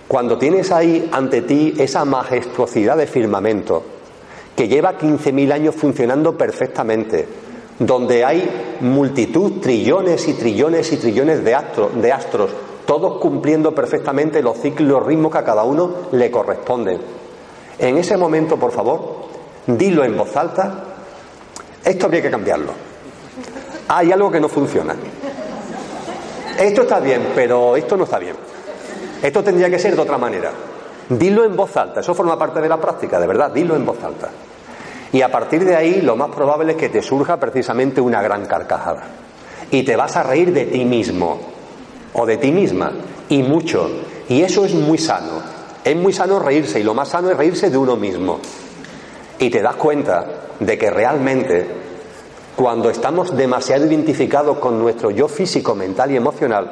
[0.07, 3.83] cuando tienes ahí ante ti esa majestuosidad de firmamento
[4.55, 7.25] que lleva 15.000 años funcionando perfectamente,
[7.79, 11.57] donde hay multitud, trillones y trillones y trillones de,
[11.95, 12.51] de astros,
[12.93, 17.01] todos cumpliendo perfectamente los ciclos, los ritmos que a cada uno le corresponden.
[17.79, 19.15] En ese momento, por favor,
[19.65, 20.83] dilo en voz alta,
[21.83, 22.71] esto habría que cambiarlo.
[23.87, 24.95] Hay algo que no funciona.
[26.59, 28.35] Esto está bien, pero esto no está bien.
[29.23, 30.51] Esto tendría que ser de otra manera.
[31.09, 34.03] Dilo en voz alta, eso forma parte de la práctica, de verdad, dilo en voz
[34.03, 34.29] alta.
[35.11, 38.45] Y a partir de ahí lo más probable es que te surja precisamente una gran
[38.45, 39.01] carcajada.
[39.71, 41.53] Y te vas a reír de ti mismo
[42.13, 42.91] o de ti misma.
[43.29, 43.89] Y mucho.
[44.29, 45.41] Y eso es muy sano.
[45.83, 48.39] Es muy sano reírse y lo más sano es reírse de uno mismo.
[49.39, 50.25] Y te das cuenta
[50.59, 51.67] de que realmente
[52.55, 56.71] cuando estamos demasiado identificados con nuestro yo físico, mental y emocional,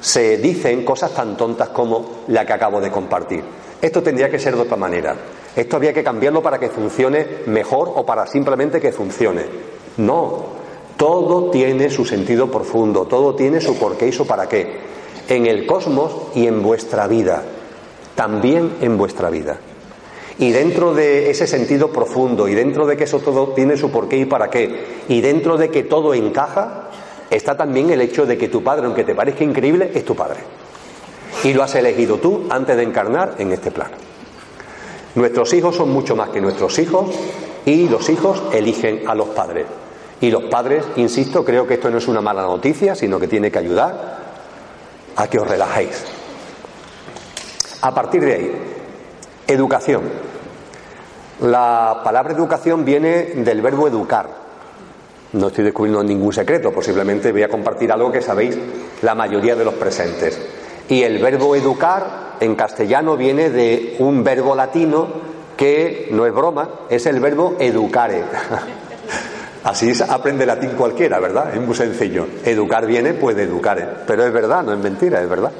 [0.00, 3.42] se dicen cosas tan tontas como la que acabo de compartir.
[3.82, 5.14] Esto tendría que ser de otra manera.
[5.54, 9.44] Esto había que cambiarlo para que funcione mejor o para simplemente que funcione.
[9.98, 10.55] No,
[10.96, 14.80] todo tiene su sentido profundo, todo tiene su porqué y su para qué.
[15.28, 17.42] En el cosmos y en vuestra vida,
[18.14, 19.58] también en vuestra vida.
[20.38, 24.18] Y dentro de ese sentido profundo, y dentro de que eso todo tiene su porqué
[24.18, 26.90] y para qué, y dentro de que todo encaja,
[27.30, 30.40] está también el hecho de que tu padre, aunque te parezca increíble, es tu padre.
[31.44, 33.96] Y lo has elegido tú antes de encarnar en este plano.
[35.14, 37.10] Nuestros hijos son mucho más que nuestros hijos
[37.64, 39.66] y los hijos eligen a los padres.
[40.20, 43.50] Y los padres, insisto, creo que esto no es una mala noticia, sino que tiene
[43.50, 44.16] que ayudar
[45.16, 46.04] a que os relajéis.
[47.82, 48.52] A partir de ahí,
[49.46, 50.02] educación.
[51.42, 54.28] La palabra educación viene del verbo educar.
[55.34, 58.56] No estoy descubriendo ningún secreto, posiblemente voy a compartir algo que sabéis
[59.02, 60.40] la mayoría de los presentes.
[60.88, 65.08] Y el verbo educar en castellano viene de un verbo latino
[65.56, 68.22] que no es broma, es el verbo educare.
[69.66, 71.52] Así aprende latín cualquiera, ¿verdad?
[71.52, 72.28] Es muy sencillo.
[72.44, 75.50] Educar viene, puede educar, pero es verdad, no es mentira, es verdad.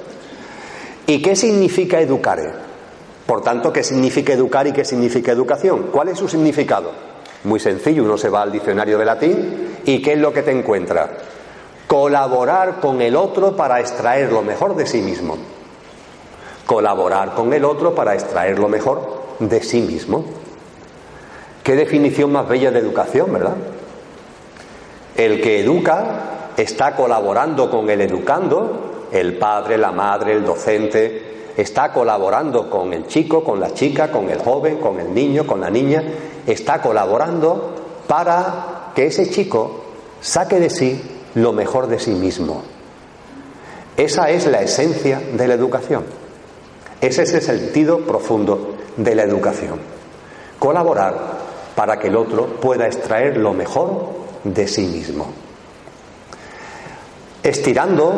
[1.09, 2.53] ¿Y qué significa educare?
[3.27, 5.89] Por tanto, ¿qué significa educar y qué significa educación?
[5.91, 6.93] ¿Cuál es su significado?
[7.43, 10.53] Muy sencillo, uno se va al diccionario de latín y ¿qué es lo que te
[10.53, 11.11] encuentra?
[11.89, 15.37] Colaborar con el otro para extraer lo mejor de sí mismo.
[16.65, 20.25] colaborar con el otro para extraer lo mejor de sí mismo.
[21.65, 23.57] Qué definición más bella de educación, ¿verdad?
[25.17, 31.93] El que educa está colaborando con el educando, el padre, la madre, el docente, está
[31.93, 35.71] colaborando con el chico, con la chica, con el joven, con el niño, con la
[35.71, 36.03] niña,
[36.47, 37.75] está colaborando
[38.07, 39.85] para que ese chico
[40.21, 41.01] saque de sí
[41.35, 42.63] lo mejor de sí mismo.
[43.97, 46.05] Esa es la esencia de la educación.
[47.01, 49.81] Ese es el sentido profundo de la educación.
[50.59, 51.17] Colaborar
[51.75, 55.27] para que el otro pueda extraer lo mejor de sí mismo.
[57.43, 58.15] Estirando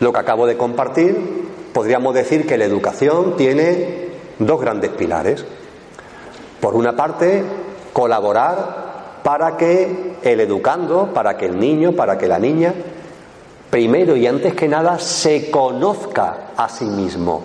[0.00, 5.44] lo que acabo de compartir, podríamos decir que la educación tiene dos grandes pilares.
[6.60, 7.44] Por una parte,
[7.92, 12.74] colaborar para que el educando, para que el niño, para que la niña,
[13.70, 17.42] primero y antes que nada, se conozca a sí mismo.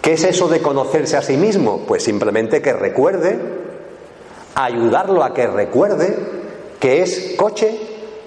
[0.00, 1.84] ¿Qué es eso de conocerse a sí mismo?
[1.86, 3.38] Pues simplemente que recuerde,
[4.54, 6.39] ayudarlo a que recuerde
[6.80, 7.78] que es coche,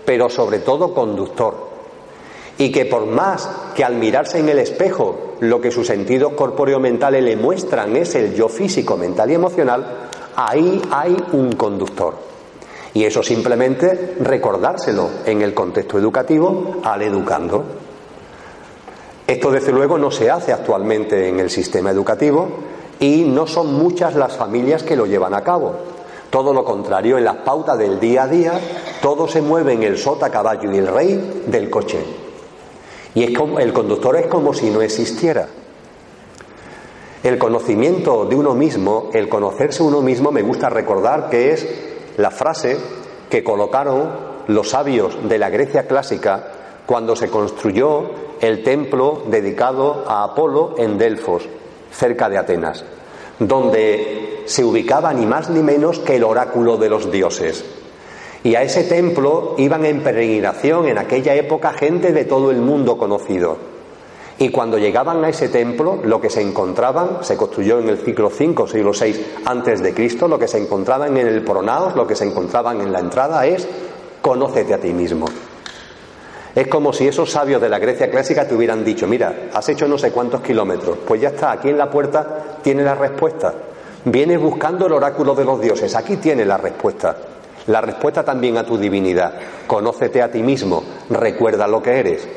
[0.06, 1.74] pero sobre todo conductor.
[2.60, 7.24] Y que por más que al mirarse en el espejo lo que sus sentidos corpóreo-mentales
[7.24, 12.14] le muestran es el yo físico, mental y emocional, ahí hay un conductor.
[12.94, 17.64] Y eso simplemente recordárselo en el contexto educativo al educando.
[19.26, 22.50] Esto desde luego no se hace actualmente en el sistema educativo
[23.00, 25.93] y no son muchas las familias que lo llevan a cabo.
[26.34, 28.54] Todo lo contrario, en las pautas del día a día,
[29.04, 32.00] todo se mueve en el sota, caballo y el rey del coche.
[33.14, 35.48] Y es como, el conductor es como si no existiera.
[37.22, 41.68] El conocimiento de uno mismo, el conocerse uno mismo, me gusta recordar que es
[42.18, 42.80] la frase
[43.30, 44.10] que colocaron
[44.48, 46.48] los sabios de la Grecia clásica
[46.88, 48.10] cuando se construyó
[48.42, 51.48] el templo dedicado a Apolo en Delfos,
[51.92, 52.84] cerca de Atenas,
[53.38, 57.64] donde se ubicaba ni más ni menos que el oráculo de los dioses.
[58.44, 62.98] Y a ese templo iban en peregrinación en aquella época gente de todo el mundo
[62.98, 63.58] conocido.
[64.40, 68.28] Y cuando llegaban a ese templo, lo que se encontraban, se construyó en el siglo
[68.28, 72.16] V, siglo VI antes de Cristo, lo que se encontraban en el pronaos, lo que
[72.16, 73.68] se encontraban en la entrada es
[74.22, 75.28] conócete a ti mismo.
[76.56, 79.88] Es como si esos sabios de la Grecia clásica te hubieran dicho, mira, has hecho
[79.88, 83.54] no sé cuántos kilómetros, pues ya está, aquí en la puerta tiene la respuesta.
[84.06, 87.16] Vienes buscando el oráculo de los dioses, aquí tiene la respuesta.
[87.68, 89.34] La respuesta también a tu divinidad.
[89.66, 92.28] Conócete a ti mismo, recuerda lo que eres.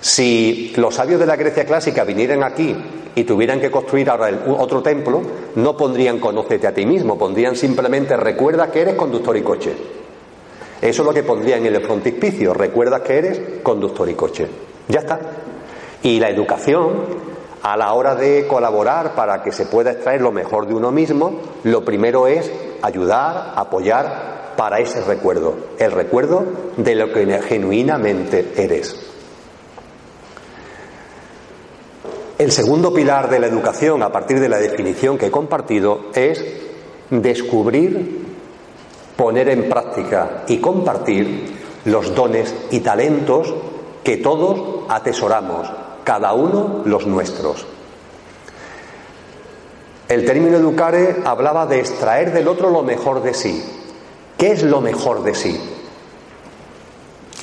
[0.00, 2.76] Si los sabios de la Grecia clásica vinieran aquí
[3.16, 5.22] y tuvieran que construir ahora otro templo,
[5.56, 9.74] no pondrían conócete a ti mismo, pondrían simplemente recuerda que eres conductor y coche.
[10.80, 14.46] Eso es lo que pondrían en el frontispicio, recuerda que eres conductor y coche.
[14.86, 15.18] Ya está.
[16.04, 20.66] Y la educación, a la hora de colaborar para que se pueda extraer lo mejor
[20.66, 22.50] de uno mismo, lo primero es
[22.82, 26.44] ayudar, apoyar para ese recuerdo, el recuerdo
[26.76, 28.96] de lo que genuinamente eres.
[32.38, 36.44] El segundo pilar de la educación, a partir de la definición que he compartido, es
[37.10, 38.26] descubrir,
[39.16, 43.54] poner en práctica y compartir los dones y talentos
[44.04, 45.66] que todos atesoramos,
[46.06, 47.66] cada uno los nuestros.
[50.08, 53.60] El término educare hablaba de extraer del otro lo mejor de sí.
[54.38, 55.60] ¿Qué es lo mejor de sí?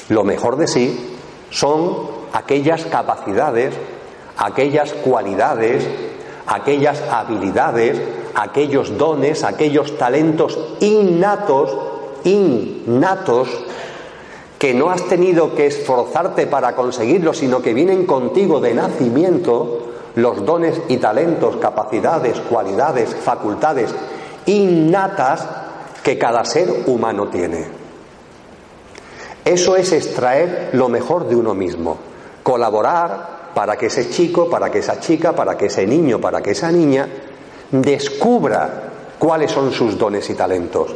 [0.08, 1.18] Lo mejor de sí
[1.50, 3.74] son aquellas capacidades
[4.38, 5.88] aquellas cualidades,
[6.48, 8.02] aquellas habilidades,
[8.36, 11.76] aquellos dones, aquellos talentos innatos,
[12.24, 13.50] innatos,
[14.64, 20.46] que no has tenido que esforzarte para conseguirlos, sino que vienen contigo de nacimiento, los
[20.46, 23.94] dones y talentos, capacidades, cualidades, facultades
[24.46, 25.46] innatas
[26.02, 27.66] que cada ser humano tiene.
[29.44, 31.98] Eso es extraer lo mejor de uno mismo,
[32.42, 36.52] colaborar para que ese chico, para que esa chica, para que ese niño, para que
[36.52, 37.06] esa niña
[37.70, 38.84] descubra
[39.20, 40.96] cuáles son sus dones y talentos.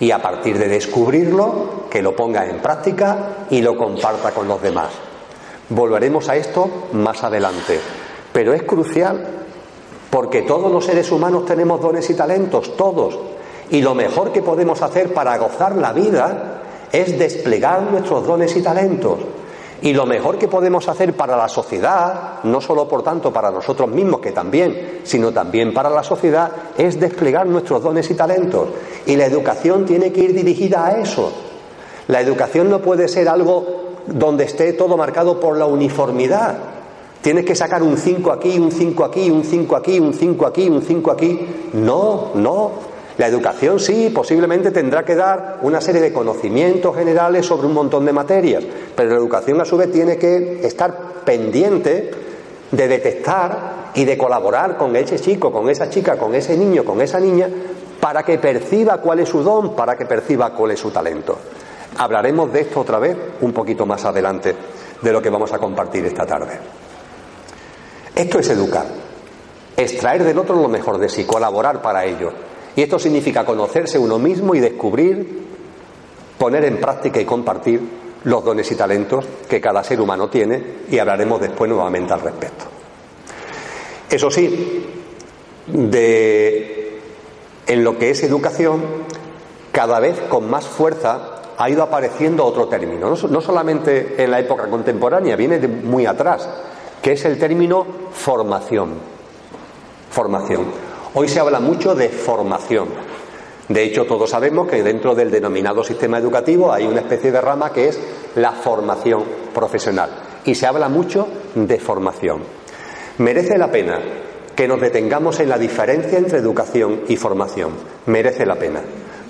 [0.00, 4.60] Y a partir de descubrirlo, que lo ponga en práctica y lo comparta con los
[4.60, 4.88] demás.
[5.68, 7.78] Volveremos a esto más adelante.
[8.32, 9.40] Pero es crucial
[10.10, 13.18] porque todos los seres humanos tenemos dones y talentos, todos.
[13.70, 18.62] Y lo mejor que podemos hacer para gozar la vida es desplegar nuestros dones y
[18.62, 19.18] talentos.
[19.82, 23.88] Y lo mejor que podemos hacer para la sociedad, no solo por tanto para nosotros
[23.88, 28.68] mismos, que también, sino también para la sociedad, es desplegar nuestros dones y talentos.
[29.06, 31.32] Y la educación tiene que ir dirigida a eso.
[32.08, 36.58] La educación no puede ser algo donde esté todo marcado por la uniformidad.
[37.22, 40.68] Tienes que sacar un 5 aquí, un 5 aquí, un 5 aquí, un 5 aquí,
[40.68, 41.48] un 5 aquí.
[41.74, 42.89] No, no.
[43.20, 48.06] La educación sí, posiblemente tendrá que dar una serie de conocimientos generales sobre un montón
[48.06, 48.64] de materias,
[48.96, 52.10] pero la educación a su vez tiene que estar pendiente
[52.70, 57.02] de detectar y de colaborar con ese chico, con esa chica, con ese niño, con
[57.02, 57.46] esa niña,
[58.00, 61.36] para que perciba cuál es su don, para que perciba cuál es su talento.
[61.98, 64.56] Hablaremos de esto otra vez un poquito más adelante
[65.02, 66.58] de lo que vamos a compartir esta tarde.
[68.14, 68.86] Esto es educar,
[69.76, 72.48] extraer del otro lo mejor de sí, colaborar para ello.
[72.76, 75.44] Y esto significa conocerse uno mismo y descubrir,
[76.38, 77.80] poner en práctica y compartir
[78.24, 82.64] los dones y talentos que cada ser humano tiene y hablaremos después nuevamente al respecto.
[84.08, 84.86] Eso sí,
[85.66, 87.00] de,
[87.66, 88.82] en lo que es educación,
[89.72, 94.68] cada vez con más fuerza ha ido apareciendo otro término, no, solamente en la época
[94.68, 96.48] contemporánea, viene de muy atrás,
[97.02, 98.94] que es el término formación.
[100.10, 100.89] Formación.
[101.12, 102.86] Hoy se habla mucho de formación.
[103.68, 107.72] De hecho, todos sabemos que dentro del denominado sistema educativo hay una especie de rama
[107.72, 108.00] que es
[108.36, 110.10] la formación profesional.
[110.44, 112.42] Y se habla mucho de formación.
[113.18, 113.98] Merece la pena
[114.54, 117.72] que nos detengamos en la diferencia entre educación y formación.
[118.06, 118.80] Merece la pena.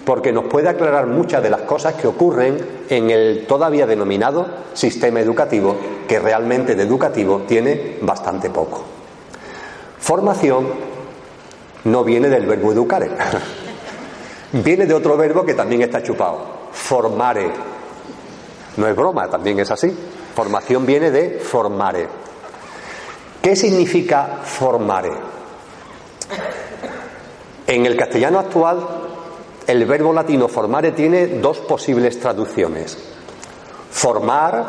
[0.05, 2.59] Porque nos puede aclarar muchas de las cosas que ocurren
[2.91, 5.77] en el todavía denominado sistema educativo,
[6.07, 8.85] que realmente de educativo tiene bastante poco.
[9.99, 10.91] Formación
[11.85, 13.11] no viene del verbo educare.
[14.53, 17.53] Viene de otro verbo que también está chupado, formare.
[18.77, 19.97] No es broma, también es así.
[20.35, 22.09] Formación viene de formare.
[23.41, 25.13] ¿Qué significa formare?
[27.65, 28.89] En el castellano actual,
[29.67, 32.99] el verbo latino formare tiene dos posibles traducciones.
[33.93, 34.65] Formar,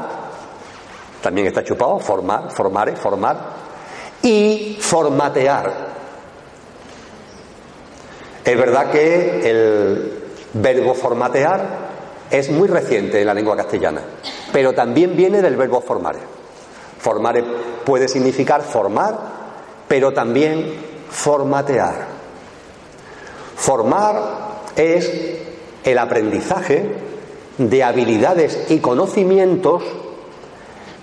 [1.23, 3.37] también está chupado, formar, formare, formar,
[4.21, 5.90] y formatear.
[8.43, 10.23] Es verdad que el
[10.53, 11.91] verbo formatear
[12.29, 14.01] es muy reciente en la lengua castellana,
[14.51, 16.19] pero también viene del verbo formare.
[16.99, 17.43] Formare
[17.85, 19.17] puede significar formar,
[19.87, 20.73] pero también
[21.09, 22.07] formatear.
[23.55, 24.15] Formar
[24.75, 25.11] es
[25.83, 26.95] el aprendizaje
[27.57, 29.83] de habilidades y conocimientos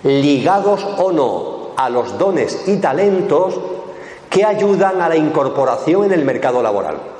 [0.03, 3.59] ligados o no a los dones y talentos
[4.29, 7.18] que ayudan a la incorporación en el mercado laboral.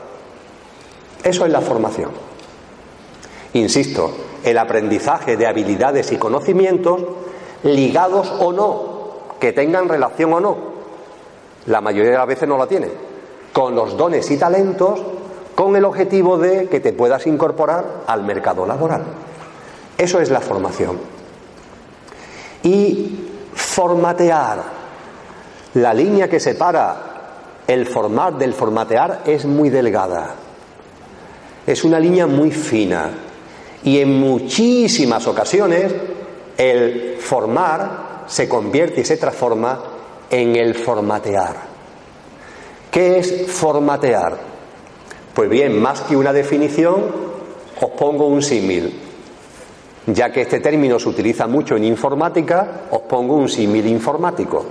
[1.24, 2.12] Eso es la formación.
[3.54, 4.12] Insisto,
[4.44, 7.02] el aprendizaje de habilidades y conocimientos
[7.64, 9.10] ligados o no,
[9.40, 10.58] que tengan relación o no,
[11.66, 12.90] la mayoría de las veces no la tiene,
[13.52, 15.00] con los dones y talentos
[15.56, 19.04] con el objetivo de que te puedas incorporar al mercado laboral.
[19.98, 20.98] Eso es la formación.
[22.64, 24.64] Y formatear,
[25.74, 26.96] la línea que separa
[27.68, 30.36] el formar del formatear es muy delgada.
[31.70, 33.12] Es una línea muy fina
[33.84, 35.94] y en muchísimas ocasiones
[36.58, 39.80] el formar se convierte y se transforma
[40.32, 41.58] en el formatear.
[42.90, 44.36] ¿Qué es formatear?
[45.32, 47.06] Pues bien, más que una definición,
[47.80, 48.92] os pongo un símil.
[50.08, 54.66] Ya que este término se utiliza mucho en informática, os pongo un símil informático.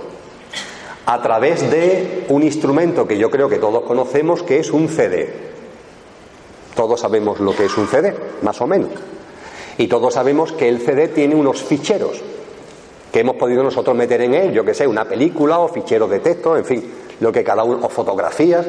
[1.05, 5.48] A través de un instrumento que yo creo que todos conocemos, que es un CD.
[6.79, 8.91] Todos sabemos lo que es un CD, más o menos.
[9.77, 12.21] Y todos sabemos que el CD tiene unos ficheros
[13.11, 16.21] que hemos podido nosotros meter en él, yo que sé, una película o ficheros de
[16.21, 18.65] texto, en fin, lo que cada uno, o fotografías.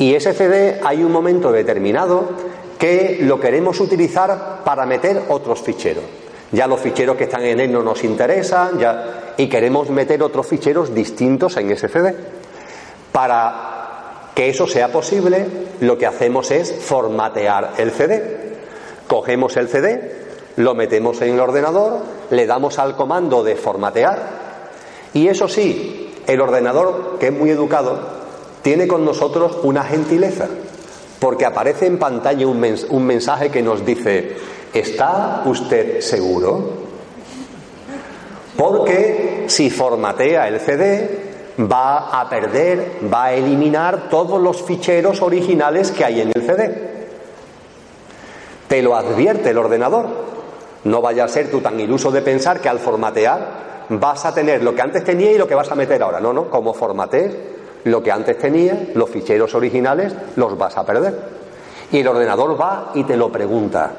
[0.00, 2.24] Y ese CD hay un momento determinado
[2.76, 6.02] que lo queremos utilizar para meter otros ficheros.
[6.50, 10.44] Ya los ficheros que están en él no nos interesan, ya, y queremos meter otros
[10.44, 12.16] ficheros distintos en ese CD.
[13.12, 13.79] Para
[14.34, 15.46] que eso sea posible,
[15.80, 18.56] lo que hacemos es formatear el CD.
[19.06, 20.14] Cogemos el CD,
[20.56, 22.00] lo metemos en el ordenador,
[22.30, 24.40] le damos al comando de formatear
[25.12, 27.98] y eso sí, el ordenador, que es muy educado,
[28.62, 30.46] tiene con nosotros una gentileza,
[31.18, 34.36] porque aparece en pantalla un, mensaje que nos dice,
[34.72, 36.90] ¿está usted seguro?
[38.56, 45.90] Porque si formatea el CD, va a perder, va a eliminar todos los ficheros originales
[45.90, 46.90] que hay en el CD.
[48.68, 50.06] Te lo advierte el ordenador.
[50.84, 54.62] No vaya a ser tú tan iluso de pensar que al formatear vas a tener
[54.62, 56.20] lo que antes tenía y lo que vas a meter ahora.
[56.20, 57.34] No, no, como formatees
[57.84, 61.40] lo que antes tenía, los ficheros originales los vas a perder.
[61.92, 63.92] Y el ordenador va y te lo pregunta.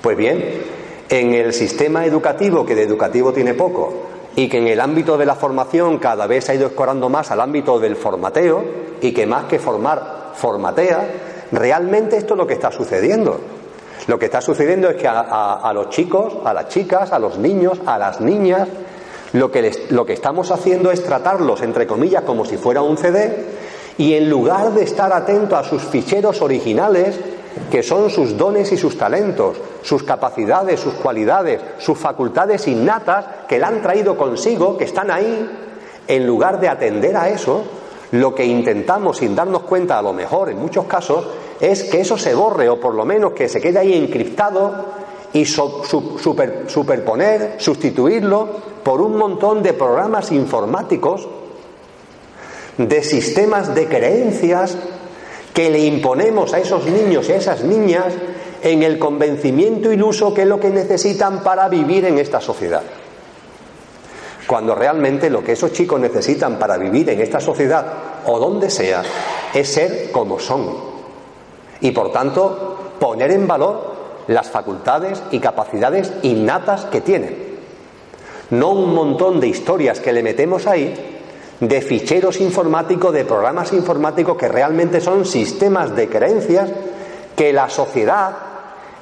[0.00, 0.62] Pues bien,
[1.08, 3.92] en el sistema educativo, que de educativo tiene poco,
[4.36, 7.30] y que en el ámbito de la formación cada vez se ha ido escorando más
[7.30, 8.64] al ámbito del formateo
[9.00, 11.08] y que más que formar formatea,
[11.52, 13.40] realmente esto es lo que está sucediendo.
[14.06, 17.78] Lo que está sucediendo es que a, los chicos, a las chicas, a los niños,
[17.86, 18.68] a las niñas,
[19.32, 23.44] lo que, lo que estamos haciendo es tratarlos, entre comillas, como si fuera un CD,
[23.98, 27.20] y en lugar de estar atento a sus ficheros originales,
[27.70, 33.58] que son sus dones y sus talentos, sus capacidades, sus cualidades, sus facultades innatas que
[33.58, 35.50] la han traído consigo, que están ahí,
[36.06, 37.62] en lugar de atender a eso,
[38.12, 41.26] lo que intentamos sin darnos cuenta, a lo mejor en muchos casos,
[41.60, 44.86] es que eso se borre o por lo menos que se quede ahí encriptado
[45.32, 48.48] y superponer, sustituirlo
[48.82, 51.28] por un montón de programas informáticos,
[52.78, 54.76] de sistemas de creencias
[55.54, 58.14] que le imponemos a esos niños y a esas niñas
[58.62, 62.82] en el convencimiento iluso que es lo que necesitan para vivir en esta sociedad.
[64.46, 67.86] Cuando realmente lo que esos chicos necesitan para vivir en esta sociedad
[68.26, 69.02] o donde sea
[69.54, 70.90] es ser como son.
[71.80, 73.94] Y por tanto poner en valor
[74.26, 77.50] las facultades y capacidades innatas que tienen.
[78.50, 81.19] No un montón de historias que le metemos ahí
[81.60, 86.70] de ficheros informáticos, de programas informáticos que realmente son sistemas de creencias
[87.36, 88.34] que la sociedad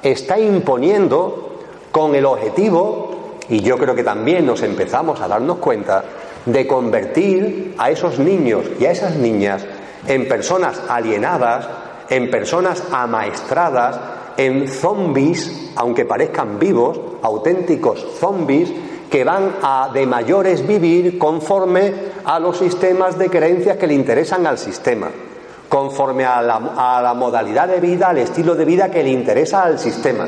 [0.03, 1.59] está imponiendo
[1.91, 6.03] con el objetivo, y yo creo que también nos empezamos a darnos cuenta,
[6.45, 9.65] de convertir a esos niños y a esas niñas
[10.07, 11.67] en personas alienadas,
[12.09, 13.99] en personas amaestradas,
[14.37, 18.71] en zombies, aunque parezcan vivos, auténticos zombies,
[19.09, 21.93] que van a de mayores vivir conforme
[22.23, 25.09] a los sistemas de creencias que le interesan al sistema,
[25.67, 30.27] conforme a la, modalidad de vida, al estilo de vida que le interesa al sistema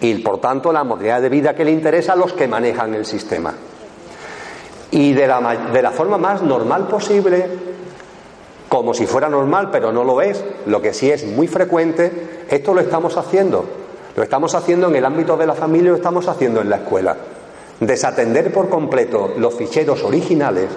[0.00, 3.06] y por tanto la modalidad de vida que le interesa a los que manejan el
[3.06, 3.54] sistema.
[4.90, 7.46] Y de la, de la forma más normal posible,
[8.68, 12.74] como si fuera normal, pero no lo es, lo que sí es muy frecuente, esto
[12.74, 13.64] lo estamos haciendo.
[14.16, 17.16] Lo estamos haciendo en el ámbito de la familia, lo estamos haciendo en la escuela
[17.80, 20.68] desatender por completo los ficheros originales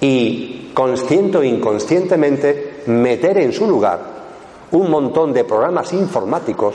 [0.00, 4.16] y consciente o inconscientemente meter en su lugar
[4.72, 6.74] un montón de programas informáticos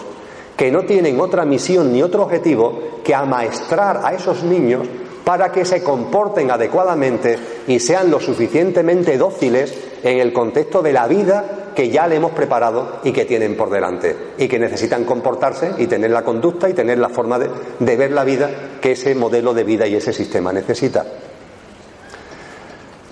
[0.56, 4.88] que no tienen otra misión ni otro objetivo que amaestrar a esos niños
[5.24, 7.38] para que se comporten adecuadamente
[7.68, 9.74] y sean lo suficientemente dóciles
[10.04, 13.70] en el contexto de la vida que ya le hemos preparado y que tienen por
[13.70, 18.12] delante y que necesitan comportarse y tener la conducta y tener la forma de, ver
[18.12, 18.50] la vida
[18.82, 21.06] que ese modelo de vida y ese sistema necesita.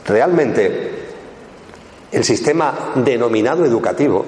[0.06, 0.92] Realmente,
[2.12, 4.26] el sistema denominado educativo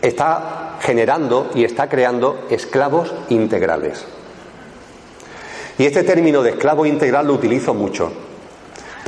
[0.00, 4.04] está generando y está creando esclavos integrales.
[5.78, 8.12] Y este término de esclavo integral lo utilizo mucho,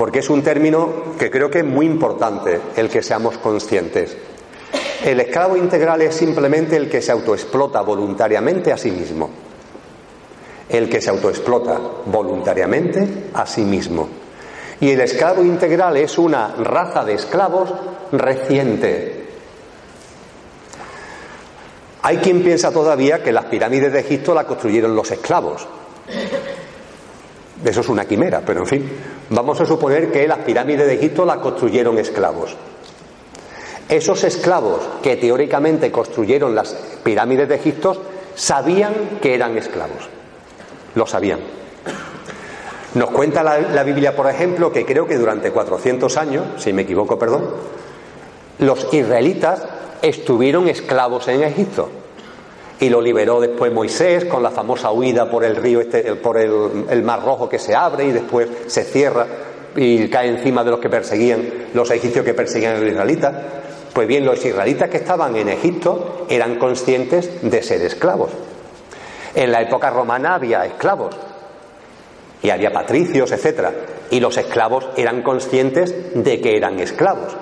[0.03, 4.17] porque es un término que creo que es muy importante el que seamos conscientes.
[5.05, 9.31] El esclavo integral es simplemente el que se autoexplota voluntariamente a sí mismo.
[10.69, 14.09] El que se autoexplota voluntariamente a sí mismo.
[14.81, 17.73] Y el esclavo integral es una raza de esclavos
[18.11, 19.29] reciente.
[22.03, 25.65] Hay quien piensa todavía que las pirámides de Egipto las construyeron los esclavos.
[27.65, 28.91] Eso es una quimera, pero en fin,
[29.31, 32.57] vamos a suponer que las pirámides de Egipto las construyeron esclavos.
[33.89, 38.03] Esos esclavos que teóricamente construyeron las pirámides de Egipto
[38.35, 40.09] sabían que eran esclavos.
[40.95, 41.41] Lo sabían.
[42.95, 46.83] Nos cuenta la, la, Biblia, por ejemplo, que creo que durante 400 años, si me
[46.83, 47.49] equivoco, perdón,
[48.59, 49.63] los israelitas
[50.03, 51.89] estuvieron esclavos en Egipto
[52.81, 57.03] y lo liberó después Moisés con la famosa huida por el río, este, por el,
[57.03, 59.27] mar rojo que se abre y después se cierra
[59.77, 63.35] y cae encima de los que perseguían, los egipcios que perseguían a los israelitas.
[63.93, 68.31] Pues bien, los israelitas que estaban en Egipto eran conscientes de ser esclavos.
[69.35, 71.17] En la época romana había esclavos
[72.43, 73.73] y había patricios, etcétera,
[74.11, 77.35] y los esclavos eran conscientes de que eran esclavos.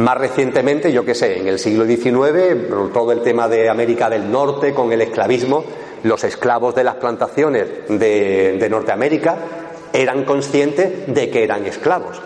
[0.00, 4.30] Más recientemente, yo qué sé, en el siglo XIX, todo el tema de América del
[4.32, 5.62] Norte con el esclavismo,
[6.04, 9.36] los esclavos de las plantaciones de, Norteamérica
[9.92, 12.18] eran conscientes de que eran esclavos.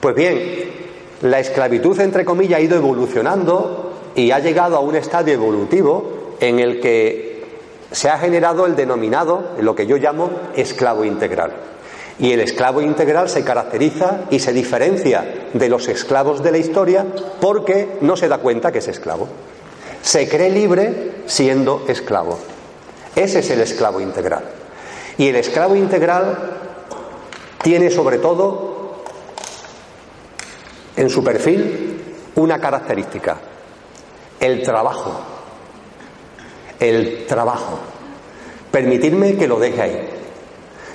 [0.00, 0.40] Pues bien,
[1.22, 6.58] la esclavitud, entre comillas, ha ido evolucionando y ha llegado a un estadio evolutivo en
[6.58, 7.44] el que
[7.92, 11.52] se ha generado el denominado, lo que yo llamo esclavo integral.
[12.20, 17.06] Y el esclavo integral se caracteriza y se diferencia de los esclavos de la historia
[17.40, 19.26] porque no se da cuenta que es esclavo.
[20.02, 22.38] Se cree libre siendo esclavo.
[23.16, 24.44] Ese es el esclavo integral.
[25.16, 26.56] Y el esclavo integral
[27.62, 29.02] tiene sobre todo
[30.96, 32.02] en su perfil
[32.36, 33.38] una característica,
[34.38, 35.20] el trabajo.
[36.78, 37.78] El trabajo.
[38.70, 40.19] Permitidme que lo deje ahí.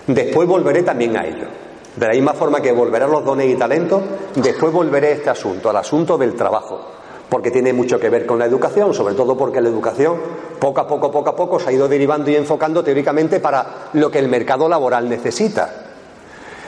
[0.08, 1.48] Después volveré también a ello.
[1.96, 4.02] De la misma forma que volveré a los dones y talentos,
[4.36, 6.82] después volveré a este asunto, al asunto del trabajo,
[7.30, 10.18] porque tiene mucho que ver con la educación, sobre todo porque la educación
[10.60, 14.12] poco a poco, poco a poco se ha ido derivando y enfocando teóricamente para lo
[14.12, 15.86] que el mercado laboral necesita.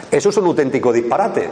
[0.10, 1.50] Eso es un auténtico disparate,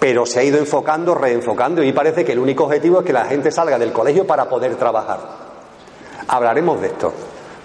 [0.00, 3.26] pero se ha ido enfocando, reenfocando y parece que el único objetivo es que la
[3.26, 5.20] gente salga del colegio para poder trabajar.
[6.26, 7.12] Hablaremos de esto,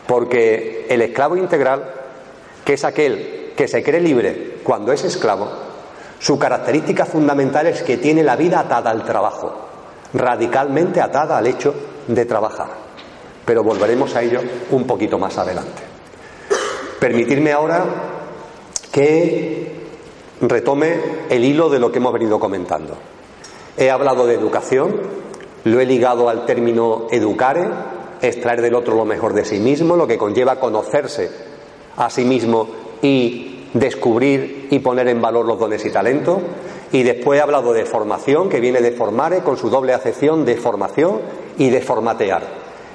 [0.05, 1.91] porque el esclavo integral,
[2.63, 5.49] que es aquel que se cree libre cuando es esclavo,
[6.17, 9.53] su característica fundamental es que tiene la vida atada al trabajo,
[10.13, 11.75] radicalmente atada al hecho
[12.07, 12.69] de trabajar.
[13.43, 14.39] Pero volveremos a ello
[14.71, 15.81] un poquito más adelante.
[17.01, 17.83] Permitirme ahora
[18.93, 19.73] que
[20.39, 22.95] retome el hilo de lo que hemos venido comentando.
[23.75, 25.01] He hablado de educación,
[25.65, 27.67] lo he ligado al término educare,
[28.21, 31.29] extraer del otro lo mejor de sí mismo, lo que conlleva conocerse
[31.97, 36.39] a sí mismo y descubrir y poner en valor los dones y talentos.
[36.91, 40.57] Y después he hablado de formación, que viene de formare, con su doble acepción de
[40.57, 41.21] formación
[41.57, 42.43] y de formatear.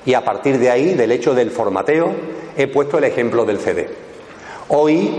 [0.06, 2.12] Y a partir de ahí, del hecho del formateo,
[2.56, 3.88] he puesto el ejemplo del CD.
[4.68, 5.10] Hoy,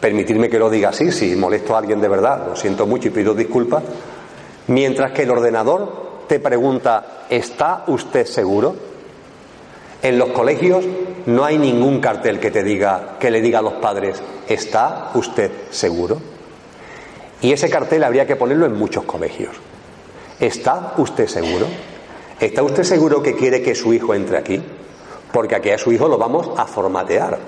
[0.00, 3.10] permitirme que lo diga así, si molesto a alguien de verdad, lo siento mucho y
[3.10, 3.82] pido disculpas,
[4.68, 8.76] mientras que el ordenador te pregunta, ¿está usted seguro?
[10.02, 10.84] En los colegios
[11.26, 15.50] no hay ningún cartel que te diga, que le diga a los padres, ¿está usted
[15.70, 16.18] seguro?
[17.40, 19.54] Y ese cartel habría que ponerlo en muchos colegios.
[20.40, 21.66] ¿Está usted seguro?
[22.40, 24.62] ¿Está usted seguro que quiere que su hijo entre aquí?
[25.32, 27.38] Porque aquí a su hijo lo vamos a formatear.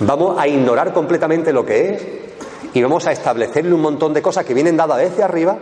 [0.00, 2.06] Vamos a ignorar completamente lo que es
[2.74, 5.58] y vamos a establecerle un montón de cosas que vienen dadas desde arriba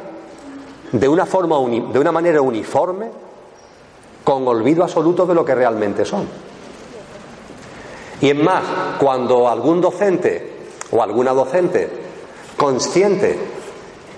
[0.92, 3.08] de una forma de una manera uniforme
[4.30, 6.24] con olvido absoluto de lo que realmente son.
[8.20, 8.62] Y es más,
[9.00, 10.52] cuando algún docente
[10.92, 11.90] o alguna docente
[12.56, 13.36] consciente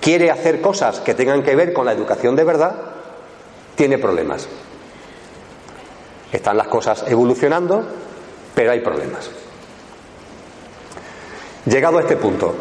[0.03, 2.75] quiere hacer cosas que tengan que ver con la educación de verdad,
[3.75, 4.47] tiene problemas.
[6.31, 7.83] Están las cosas evolucionando,
[8.55, 9.31] pero hay problemas.
[11.65, 12.55] Llegado a este punto,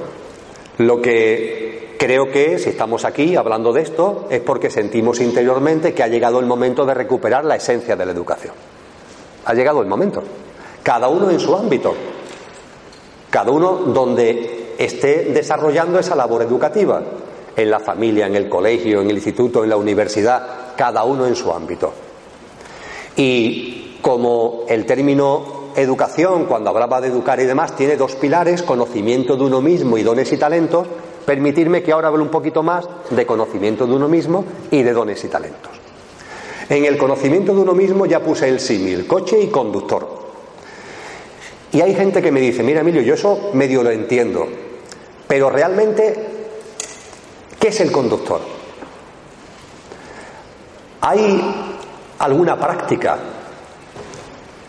[0.77, 1.70] lo que
[2.01, 6.39] Creo que si estamos aquí hablando de esto es porque sentimos interiormente que ha llegado
[6.39, 8.55] el momento de recuperar la esencia de la educación.
[9.45, 10.23] Ha llegado el momento.
[10.81, 11.93] Cada uno en su ámbito.
[13.29, 17.03] Cada uno donde esté desarrollando esa labor educativa.
[17.55, 20.73] En la familia, en el colegio, en el instituto, en la universidad.
[20.75, 21.93] Cada uno en su ámbito.
[23.15, 29.37] Y como el término educación, cuando hablaba de educar y demás, tiene dos pilares, conocimiento
[29.37, 30.87] de uno mismo y dones y talentos,
[31.31, 35.23] permitirme que ahora hable un poquito más de conocimiento de uno mismo y de dones
[35.23, 35.71] y talentos.
[36.67, 40.05] En el conocimiento de uno mismo ya puse el símil, coche y conductor.
[41.71, 44.45] Y hay gente que me dice, mira Emilio, yo eso medio lo entiendo,
[45.25, 46.27] pero realmente,
[47.57, 48.41] ¿qué es el conductor?
[50.99, 51.41] ¿Hay
[52.19, 53.19] alguna práctica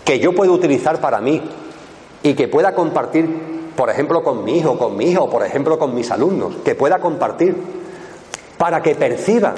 [0.05, 1.43] que yo puedo utilizar para mí
[2.23, 5.77] y que pueda compartir por ejemplo, con mi hijo, con mi hija o por ejemplo
[5.77, 7.57] con mis alumnos, que pueda compartir,
[8.57, 9.57] para que perciban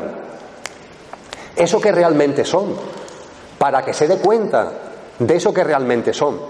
[1.55, 2.75] eso que realmente son,
[3.59, 4.72] para que se dé cuenta
[5.18, 6.41] de eso que realmente son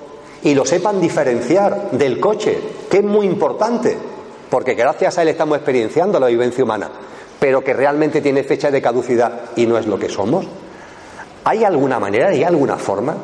[0.45, 3.99] y lo sepan diferenciar del coche, que es muy importante,
[4.49, 6.89] porque gracias a él estamos experienciando la vivencia humana,
[7.41, 10.47] pero que realmente tiene fecha de caducidad y no es lo que somos.
[11.43, 13.17] ¿Hay alguna manera, hay alguna forma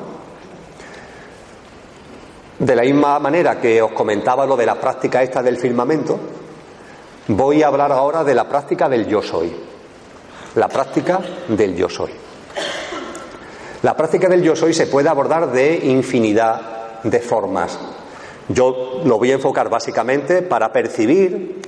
[2.60, 6.20] de la misma manera que os comentaba lo de la práctica esta del firmamento,
[7.28, 9.50] voy a hablar ahora de la práctica del yo soy.
[10.56, 12.10] La práctica del yo soy.
[13.82, 17.78] La práctica del yo soy se puede abordar de infinidad de formas.
[18.48, 21.62] Yo lo voy a enfocar básicamente para percibir,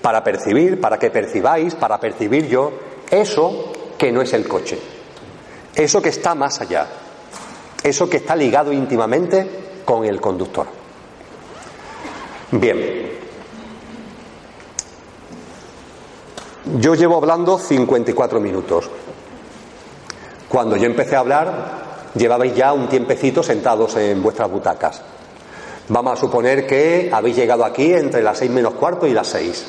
[0.00, 2.70] para percibir, para que percibáis, para percibir yo
[3.10, 4.78] eso que no es el coche.
[5.74, 6.86] Eso que está más allá.
[7.82, 10.66] Eso que está ligado íntimamente con el conductor.
[12.50, 13.06] Bien.
[16.78, 18.90] Yo llevo hablando 54 minutos.
[20.48, 25.00] Cuando yo empecé a hablar, llevabais ya un tiempecito sentados en vuestras butacas.
[25.88, 29.64] Vamos a suponer que habéis llegado aquí entre las seis menos cuarto y las seis.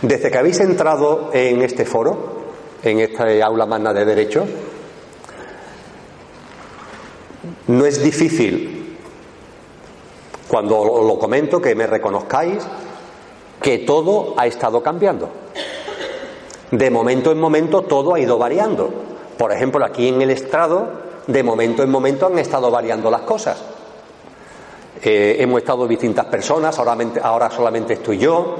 [0.00, 2.42] Desde que habéis entrado en este foro,
[2.82, 4.46] en esta aula magna de Derecho,
[7.66, 8.96] no es difícil
[10.48, 12.62] cuando lo comento, que me reconozcáis
[13.60, 15.30] que todo ha estado cambiando.
[16.70, 18.90] De momento en momento todo ha ido variando.
[19.38, 20.88] Por ejemplo, aquí en el estrado,
[21.26, 23.62] de momento en momento han estado variando las cosas.
[25.02, 28.56] Eh, hemos estado distintas personas, ahora, ahora solamente estoy yo.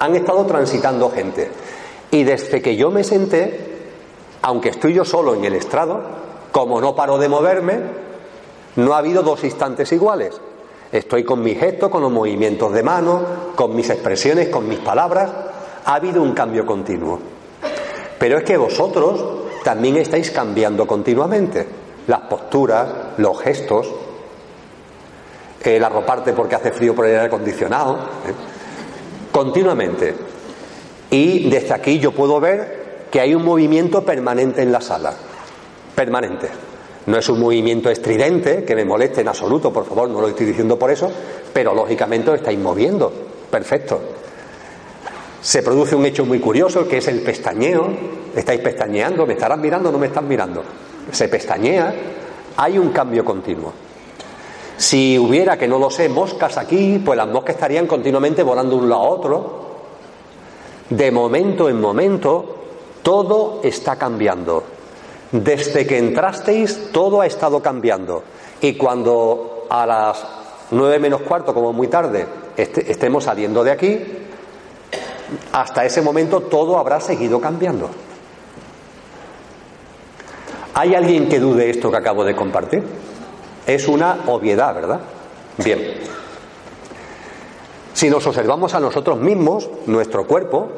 [0.00, 1.50] Han estado transitando gente.
[2.10, 3.72] Y desde que yo me senté,
[4.42, 6.00] aunque estoy yo solo en el estrado,
[6.52, 7.80] como no paro de moverme,
[8.76, 10.40] no ha habido dos instantes iguales.
[10.92, 13.22] Estoy con mis gestos, con los movimientos de mano,
[13.56, 15.30] con mis expresiones, con mis palabras.
[15.86, 17.18] Ha habido un cambio continuo.
[18.18, 19.24] Pero es que vosotros
[19.64, 21.66] también estáis cambiando continuamente.
[22.06, 23.88] Las posturas, los gestos,
[25.62, 27.94] el arroparte porque hace frío por el aire acondicionado.
[27.96, 28.34] ¿eh?
[29.32, 30.14] Continuamente.
[31.10, 35.14] Y desde aquí yo puedo ver que hay un movimiento permanente en la sala.
[35.94, 36.48] Permanente.
[37.06, 40.46] No es un movimiento estridente que me moleste en absoluto, por favor, no lo estoy
[40.46, 41.10] diciendo por eso,
[41.52, 43.12] pero lógicamente os estáis moviendo.
[43.50, 44.00] Perfecto.
[45.40, 47.88] Se produce un hecho muy curioso que es el pestañeo.
[48.34, 50.62] Estáis pestañeando, me estarán mirando o no me están mirando.
[51.10, 51.92] Se pestañea,
[52.56, 53.72] hay un cambio continuo.
[54.76, 58.82] Si hubiera, que no lo sé, moscas aquí, pues las moscas estarían continuamente volando de
[58.82, 59.62] un lado a otro.
[60.88, 62.56] De momento en momento,
[63.02, 64.62] todo está cambiando.
[65.32, 68.22] Desde que entrasteis, todo ha estado cambiando.
[68.60, 70.24] Y cuando a las
[70.70, 72.26] nueve menos cuarto, como muy tarde,
[72.56, 73.98] estemos saliendo de aquí,
[75.52, 77.88] hasta ese momento todo habrá seguido cambiando.
[80.74, 82.82] ¿Hay alguien que dude esto que acabo de compartir?
[83.66, 85.00] Es una obviedad, ¿verdad?
[85.58, 85.94] Bien.
[87.94, 90.68] Si nos observamos a nosotros mismos, nuestro cuerpo,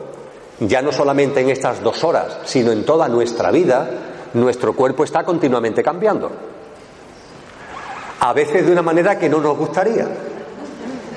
[0.61, 3.88] ya no solamente en estas dos horas, sino en toda nuestra vida,
[4.35, 6.30] nuestro cuerpo está continuamente cambiando.
[8.20, 10.09] A veces de una manera que no nos gustaría.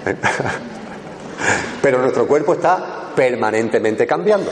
[1.81, 4.51] Pero nuestro cuerpo está permanentemente cambiando.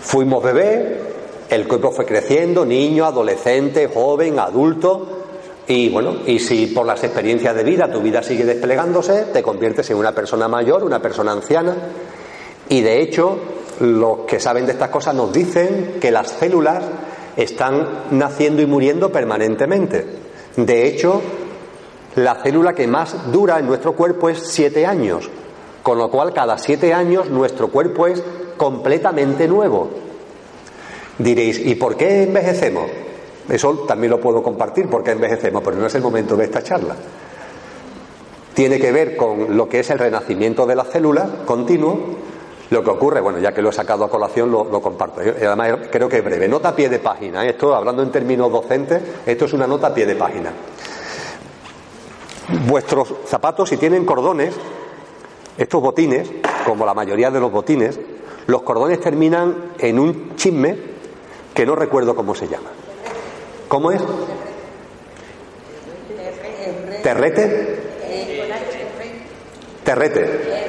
[0.00, 1.00] Fuimos bebé,
[1.50, 5.16] el cuerpo fue creciendo, niño, adolescente, joven, adulto,
[5.68, 9.90] y bueno, y si por las experiencias de vida tu vida sigue desplegándose, te conviertes
[9.90, 11.74] en una persona mayor, una persona anciana,
[12.68, 13.38] y de hecho
[13.80, 16.82] los que saben de estas cosas nos dicen que las células
[17.36, 20.06] están naciendo y muriendo permanentemente.
[20.56, 21.20] De hecho,
[22.14, 25.28] la célula que más dura en nuestro cuerpo es siete años,
[25.82, 28.22] con lo cual cada siete años nuestro cuerpo es
[28.56, 29.90] completamente nuevo.
[31.18, 32.90] Diréis, ¿y por qué envejecemos?
[33.48, 36.96] Eso también lo puedo compartir, porque envejecemos, pero no es el momento de esta charla.
[38.54, 42.16] Tiene que ver con lo que es el renacimiento de la célula continuo
[42.70, 45.20] lo que ocurre, bueno, ya que lo he sacado a colación, lo, comparto.
[45.20, 46.48] Además, creo que es breve.
[46.48, 47.44] Nota a pie de página.
[47.44, 47.50] ¿eh?
[47.50, 50.52] Esto, hablando en términos docentes, esto es una nota a pie de página.
[52.66, 54.54] Vuestros zapatos, si tienen cordones,
[55.56, 56.28] estos botines,
[56.64, 57.98] como la mayoría de los botines,
[58.46, 60.76] los cordones terminan en un chisme
[61.54, 62.70] que no recuerdo cómo se llama.
[63.68, 64.02] ¿Cómo es?
[67.02, 67.78] ¿Terrete?
[69.84, 70.65] Terrete.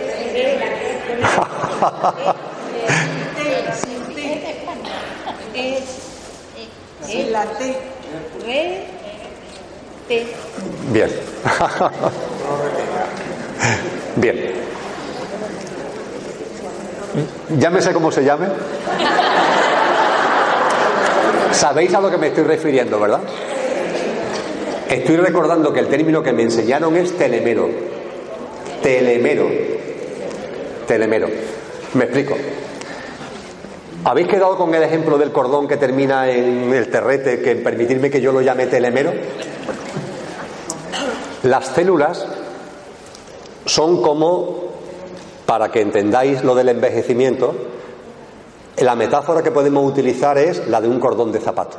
[10.91, 11.09] Bien.
[14.15, 14.53] Bien.
[17.57, 18.47] Llámese como se llame.
[21.51, 23.21] Sabéis a lo que me estoy refiriendo, ¿verdad?
[24.89, 27.69] Estoy recordando que el término que me enseñaron es telemero.
[28.81, 29.49] Telemero.
[30.87, 31.27] Telemero.
[31.93, 32.35] Me explico.
[34.03, 38.21] ¿Habéis quedado con el ejemplo del cordón que termina en el terrete, que permitirme que
[38.21, 39.11] yo lo llame telemero?
[41.43, 42.25] Las células
[43.65, 44.71] son como,
[45.45, 47.55] para que entendáis lo del envejecimiento,
[48.77, 51.77] la metáfora que podemos utilizar es la de un cordón de zapato,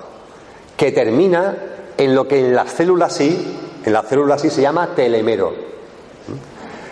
[0.76, 1.56] que termina
[1.96, 5.54] en lo que en las células sí, en las células sí se llama telemero.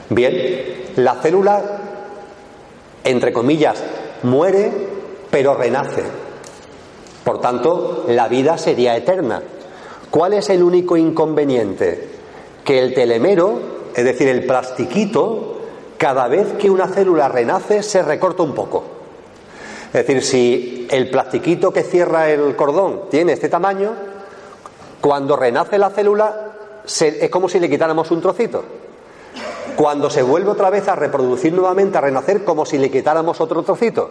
[0.09, 1.86] Bien, la célula
[3.07, 3.83] entre comillas,
[4.25, 4.71] muere,
[5.31, 6.03] pero renace.
[7.25, 9.43] Por tanto, la vida sería eterna.
[10.11, 12.09] ¿Cuál es el único inconveniente?
[12.65, 13.59] Que el telemero,
[13.95, 15.61] es decir, el plastiquito,
[15.99, 18.85] cada vez que una célula renace se recorta un poco.
[19.87, 23.93] Es decir, si el plastiquito que cierra el cordón tiene este tamaño,
[25.01, 26.53] cuando renace la célula
[26.85, 28.65] es como si le quitáramos un trocito.
[29.77, 33.63] Cuando se vuelve otra vez a reproducir nuevamente, a renacer, como si le quitáramos otro
[33.63, 34.11] trocito.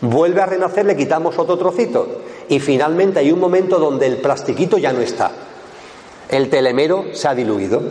[0.00, 2.06] Vuelve a renacer, le quitamos otro trocito.
[2.48, 5.30] Y finalmente hay un momento donde el plastiquito ya no está.
[6.28, 7.82] El telemero se ha diluido.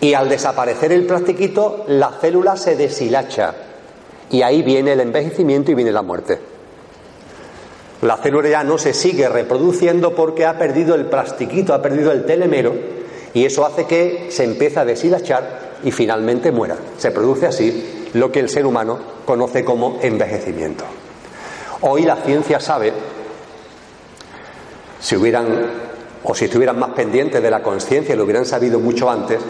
[0.00, 3.54] Y al desaparecer el plastiquito, la célula se deshilacha.
[4.30, 6.40] Y ahí viene el envejecimiento y viene la muerte.
[8.02, 12.24] La célula ya no se sigue reproduciendo porque ha perdido el plastiquito, ha perdido el
[12.24, 12.74] telemero,
[13.32, 16.76] y eso hace que se empiece a deshilachar y finalmente muera.
[16.98, 20.84] Se produce así lo que el ser humano conoce como envejecimiento.
[21.82, 22.92] Hoy la ciencia sabe,
[25.00, 25.92] si hubieran
[26.24, 29.40] o si estuvieran más pendientes de la conciencia, lo hubieran sabido mucho antes,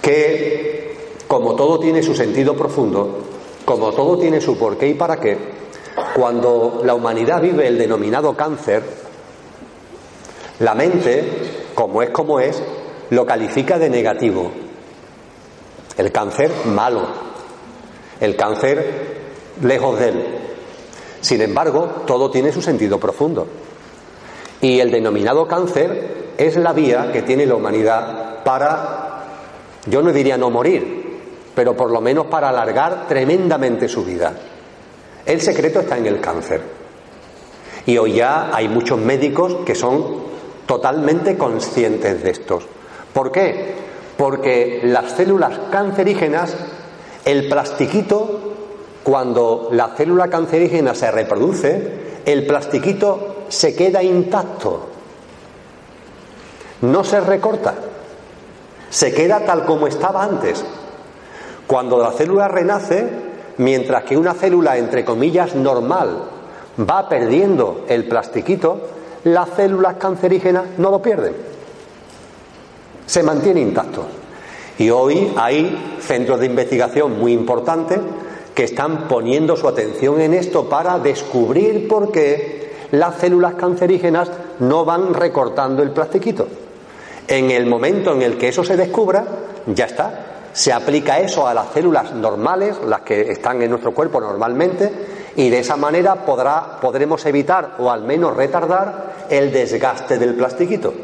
[0.00, 0.96] que
[1.26, 3.24] como todo tiene su sentido profundo,
[3.64, 5.36] como todo tiene su porqué y para qué,
[6.14, 8.82] cuando la humanidad vive el denominado cáncer,
[10.60, 11.24] la mente,
[11.74, 12.62] como es como es,
[13.10, 14.50] lo califica de negativo.
[15.96, 17.02] El cáncer malo,
[18.20, 19.16] el cáncer
[19.62, 20.26] lejos de él.
[21.20, 23.46] Sin embargo, todo tiene su sentido profundo.
[24.60, 29.24] Y el denominado cáncer es la vía que tiene la humanidad para,
[29.86, 31.20] yo no diría no morir,
[31.54, 34.34] pero por lo menos para alargar tremendamente su vida.
[35.24, 36.60] El secreto está en el cáncer.
[37.86, 40.26] Y hoy ya hay muchos médicos que son
[40.66, 42.60] totalmente conscientes de esto.
[43.12, 43.85] ¿Por qué?
[44.16, 46.54] Porque las células cancerígenas,
[47.24, 48.40] el plastiquito,
[49.02, 54.88] cuando la célula cancerígena se reproduce, el plastiquito se queda intacto.
[56.82, 57.74] No se recorta.
[58.90, 60.64] Se queda tal como estaba antes.
[61.66, 63.08] Cuando la célula renace,
[63.58, 66.24] mientras que una célula, entre comillas, normal,
[66.78, 68.88] va perdiendo el plastiquito,
[69.24, 71.34] las células cancerígenas no lo pierden.
[73.06, 74.06] Se mantiene intacto.
[74.78, 77.98] Y hoy hay centros de investigación muy importantes
[78.54, 84.30] que están poniendo su atención en esto para descubrir por qué las células cancerígenas
[84.60, 86.46] no van recortando el plastiquito.
[87.28, 89.24] En el momento en el que eso se descubra,
[89.66, 94.20] ya está, se aplica eso a las células normales, las que están en nuestro cuerpo
[94.20, 94.90] normalmente,
[95.36, 100.94] y de esa manera podrá, podremos evitar o al menos retardar el desgaste del plastiquito.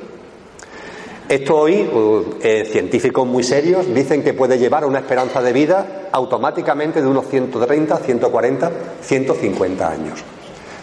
[1.32, 5.54] Esto hoy, uh, eh, científicos muy serios dicen que puede llevar a una esperanza de
[5.54, 8.70] vida automáticamente de unos 130, 140,
[9.00, 10.22] 150 años.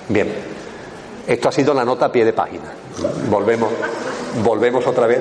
[0.08, 0.28] Bien,
[1.28, 2.74] esto ha sido la nota a pie de página.
[3.30, 3.70] Volvemos,
[4.44, 5.20] volvemos otra vez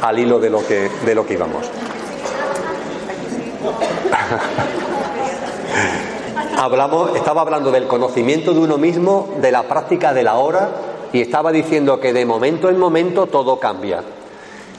[0.00, 1.66] al hilo de lo que, de lo que íbamos.
[6.56, 10.68] Hablamos, estaba hablando del conocimiento de uno mismo, de la práctica de la hora,
[11.12, 14.04] y estaba diciendo que de momento en momento todo cambia.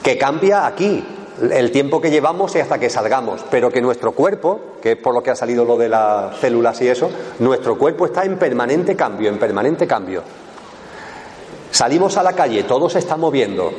[0.02, 1.04] Que cambia aquí,
[1.50, 5.14] el tiempo que llevamos y hasta que salgamos, pero que nuestro cuerpo, que es por
[5.14, 8.96] lo que ha salido lo de las células y eso, nuestro cuerpo está en permanente
[8.96, 10.22] cambio, en permanente cambio.
[11.70, 13.72] Salimos a la calle, todo se está moviendo,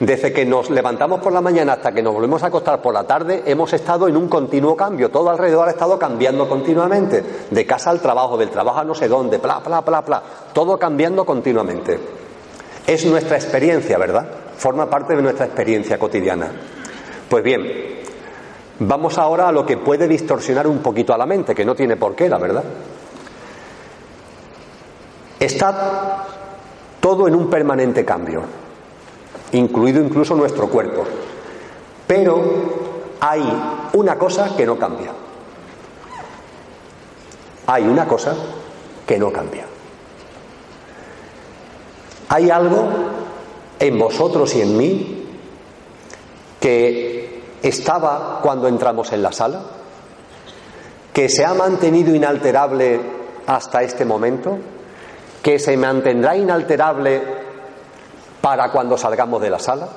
[0.00, 3.04] desde que nos levantamos por la mañana hasta que nos volvemos a acostar por la
[3.04, 5.10] tarde, hemos estado en un continuo cambio.
[5.10, 7.24] Todo alrededor ha estado cambiando continuamente.
[7.50, 10.22] De casa al trabajo, del trabajo a no sé dónde, bla, bla, bla, bla.
[10.52, 11.98] Todo cambiando continuamente.
[12.86, 14.26] Es nuestra experiencia, ¿verdad?
[14.56, 16.50] Forma parte de nuestra experiencia cotidiana.
[17.28, 17.66] Pues bien,
[18.78, 21.96] vamos ahora a lo que puede distorsionar un poquito a la mente, que no tiene
[21.96, 22.64] por qué, la verdad.
[25.38, 26.26] Está
[27.00, 28.42] todo en un permanente cambio
[29.54, 31.04] incluido incluso nuestro cuerpo.
[32.06, 32.42] Pero
[33.20, 33.42] hay
[33.94, 35.10] una cosa que no cambia.
[37.66, 38.34] Hay una cosa
[39.06, 39.64] que no cambia.
[42.28, 42.88] Hay algo
[43.78, 45.26] en vosotros y en mí
[46.60, 49.60] que estaba cuando entramos en la sala,
[51.12, 53.00] que se ha mantenido inalterable
[53.46, 54.58] hasta este momento,
[55.42, 57.22] que se mantendrá inalterable
[58.40, 59.88] para cuando salgamos de la sala,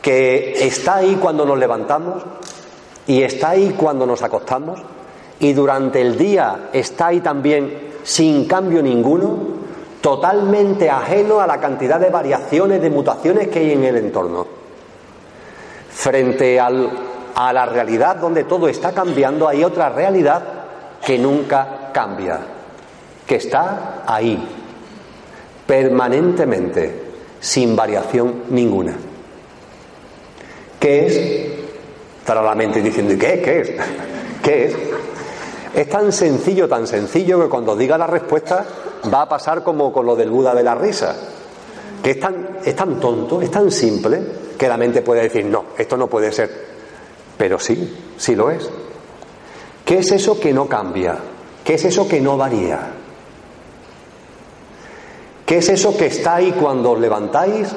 [0.00, 2.22] que está ahí cuando nos levantamos
[3.06, 4.80] y está ahí cuando nos acostamos
[5.40, 9.36] y durante el día está ahí también sin cambio ninguno,
[10.02, 14.46] totalmente ajeno a la cantidad de variaciones, de mutaciones que hay en el entorno.
[15.90, 20.42] Frente a la realidad donde todo está cambiando, hay otra realidad
[21.06, 22.40] que nunca cambia,
[23.24, 24.44] que está ahí,
[25.66, 27.02] permanentemente
[27.38, 28.96] sin variación ninguna.
[30.80, 31.16] ¿Qué es?
[32.18, 33.40] Estará la mente diciendo, ¿y qué?
[33.40, 33.72] ¿Qué es?
[34.42, 34.76] ¿Qué es?
[35.74, 38.66] Es tan sencillo, tan sencillo que cuando diga la respuesta
[39.12, 41.16] va a pasar como con lo del Buda de la risa.
[42.02, 44.20] Que es tan, es tan tonto, es tan simple,
[44.58, 46.50] que la mente puede decir, no, esto no puede ser.
[47.36, 48.68] Pero sí, sí lo es.
[49.84, 51.16] ¿Qué es eso que no cambia?
[51.64, 52.92] ¿Qué es eso que no varía?
[55.46, 57.68] ¿Qué es eso que está ahí cuando os levantáis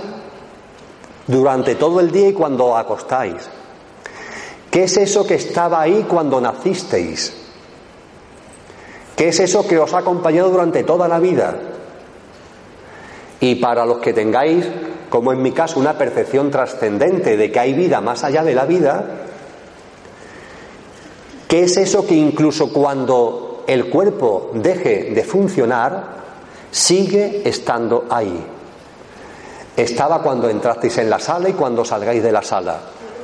[1.28, 3.50] durante todo el día y cuando acostáis?
[4.72, 7.45] ¿Qué es eso que estaba ahí cuando nacisteis?
[9.16, 11.56] ¿Qué es eso que os ha acompañado durante toda la vida?
[13.40, 14.66] Y para los que tengáis,
[15.10, 18.66] como en mi caso, una percepción trascendente de que hay vida más allá de la
[18.66, 19.06] vida,
[21.48, 26.16] ¿qué es eso que incluso cuando el cuerpo deje de funcionar,
[26.72, 28.46] sigue estando ahí?
[29.78, 32.80] Estaba cuando entrasteis en la sala y cuando salgáis de la sala.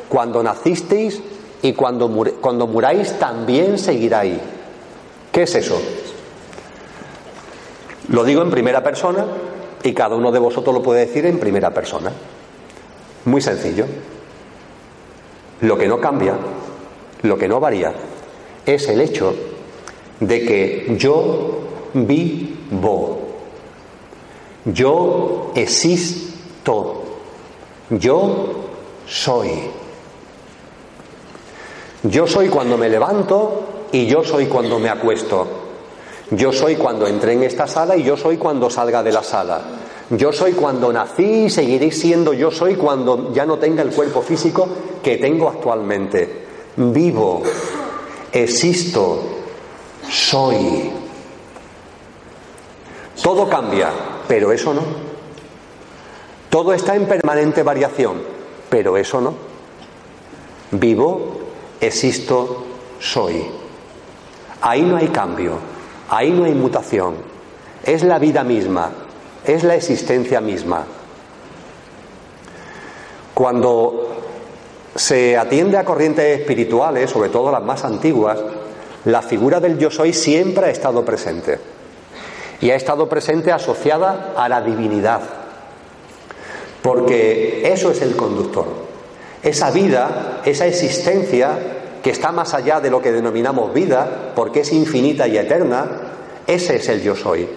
[0.07, 1.21] Cuando nacisteis
[1.61, 2.09] y cuando,
[2.41, 4.39] cuando muráis también seguirá ahí.
[5.31, 5.81] ¿Qué es eso?
[8.09, 9.25] Lo digo en primera persona
[9.83, 12.11] y cada uno de vosotros lo puede decir en primera persona.
[13.25, 13.85] Muy sencillo.
[15.61, 16.35] Lo que no cambia,
[17.21, 17.93] lo que no varía,
[18.65, 19.33] es el hecho
[20.19, 21.59] de que yo
[21.93, 23.19] vivo.
[24.65, 27.03] Yo existo.
[27.89, 28.45] Yo
[29.07, 29.49] soy.
[32.03, 35.47] Yo soy cuando me levanto y yo soy cuando me acuesto.
[36.31, 39.61] Yo soy cuando entré en esta sala y yo soy cuando salga de la sala.
[40.11, 44.21] Yo soy cuando nací y seguiré siendo yo soy cuando ya no tenga el cuerpo
[44.21, 44.67] físico
[45.03, 46.45] que tengo actualmente.
[46.77, 47.43] Vivo,
[48.31, 49.23] existo,
[50.09, 50.91] soy.
[53.21, 53.89] Todo cambia,
[54.27, 54.81] pero eso no.
[56.49, 58.21] Todo está en permanente variación,
[58.69, 59.33] pero eso no.
[60.71, 61.39] Vivo,
[61.79, 62.63] existo,
[62.99, 63.60] soy.
[64.61, 65.57] Ahí no hay cambio,
[66.09, 67.15] ahí no hay mutación.
[67.83, 68.91] Es la vida misma,
[69.43, 70.85] es la existencia misma.
[73.33, 74.23] Cuando
[74.95, 78.37] se atiende a corrientes espirituales, sobre todo las más antiguas,
[79.05, 81.59] la figura del yo soy siempre ha estado presente.
[82.59, 85.21] Y ha estado presente asociada a la divinidad.
[86.83, 88.67] Porque eso es el conductor.
[89.41, 94.71] Esa vida, esa existencia que está más allá de lo que denominamos vida, porque es
[94.73, 95.85] infinita y eterna,
[96.47, 97.47] ese es el yo soy.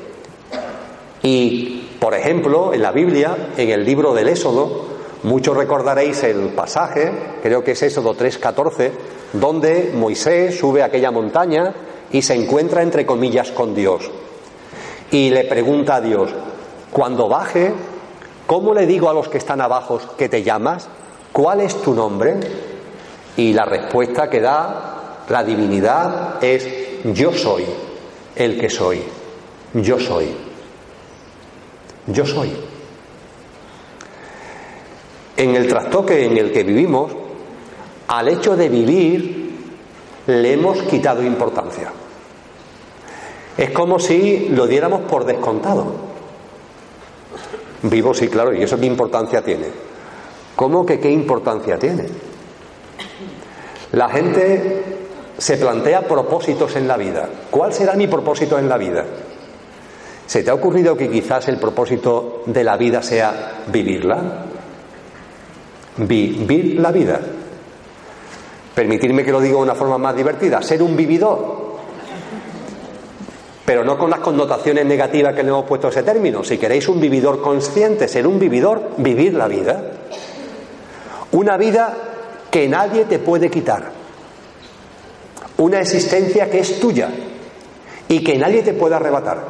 [1.22, 4.86] Y, por ejemplo, en la Biblia, en el libro del Éxodo,
[5.22, 7.10] muchos recordaréis el pasaje,
[7.42, 8.92] creo que es Éxodo 3:14,
[9.32, 11.74] donde Moisés sube a aquella montaña
[12.12, 14.10] y se encuentra, entre comillas, con Dios.
[15.10, 16.30] Y le pregunta a Dios,
[16.92, 17.72] cuando baje,
[18.46, 20.88] ¿cómo le digo a los que están abajo que te llamas?
[21.32, 22.36] ¿Cuál es tu nombre?
[23.36, 26.66] Y la respuesta que da la divinidad es
[27.04, 27.64] yo soy
[28.36, 29.02] el que soy.
[29.74, 30.28] Yo soy.
[32.06, 32.52] Yo soy.
[35.36, 37.12] En el trastoque en el que vivimos,
[38.08, 39.44] al hecho de vivir
[40.26, 41.92] le hemos quitado importancia.
[43.56, 45.86] Es como si lo diéramos por descontado.
[47.82, 49.66] Vivo, sí, claro, ¿y eso qué importancia tiene?
[50.56, 52.06] ¿Cómo que qué importancia tiene?
[53.94, 54.82] La gente
[55.38, 57.28] se plantea propósitos en la vida.
[57.48, 59.04] ¿Cuál será mi propósito en la vida?
[60.26, 64.46] ¿Se te ha ocurrido que quizás el propósito de la vida sea vivirla?
[65.98, 67.20] Vivir la vida.
[68.74, 71.64] Permitirme que lo diga de una forma más divertida, ser un vividor.
[73.64, 76.42] Pero no con las connotaciones negativas que le hemos puesto a ese término.
[76.42, 79.82] Si queréis un vividor consciente, ser un vividor, vivir la vida.
[81.30, 82.13] Una vida
[82.54, 83.90] que nadie te puede quitar.
[85.58, 87.10] Una existencia que es tuya
[88.06, 89.42] y que nadie te puede arrebatar.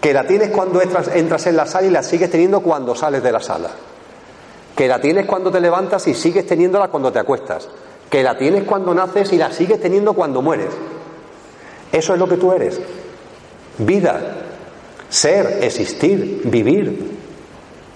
[0.00, 3.30] Que la tienes cuando entras, en la sala y la sigues teniendo cuando sales de
[3.30, 3.68] la sala.
[4.74, 7.68] Que la tienes cuando te levantas y sigues teniéndola cuando te acuestas.
[8.08, 10.70] Que la tienes cuando naces y la sigues teniendo cuando mueres.
[11.92, 12.80] Eso es lo que tú eres.
[13.76, 14.46] Vida,
[15.10, 17.18] ser, existir, vivir.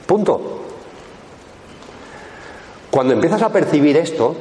[0.04, 0.57] Punto.
[2.90, 4.34] Cuando empiezas a percibir esto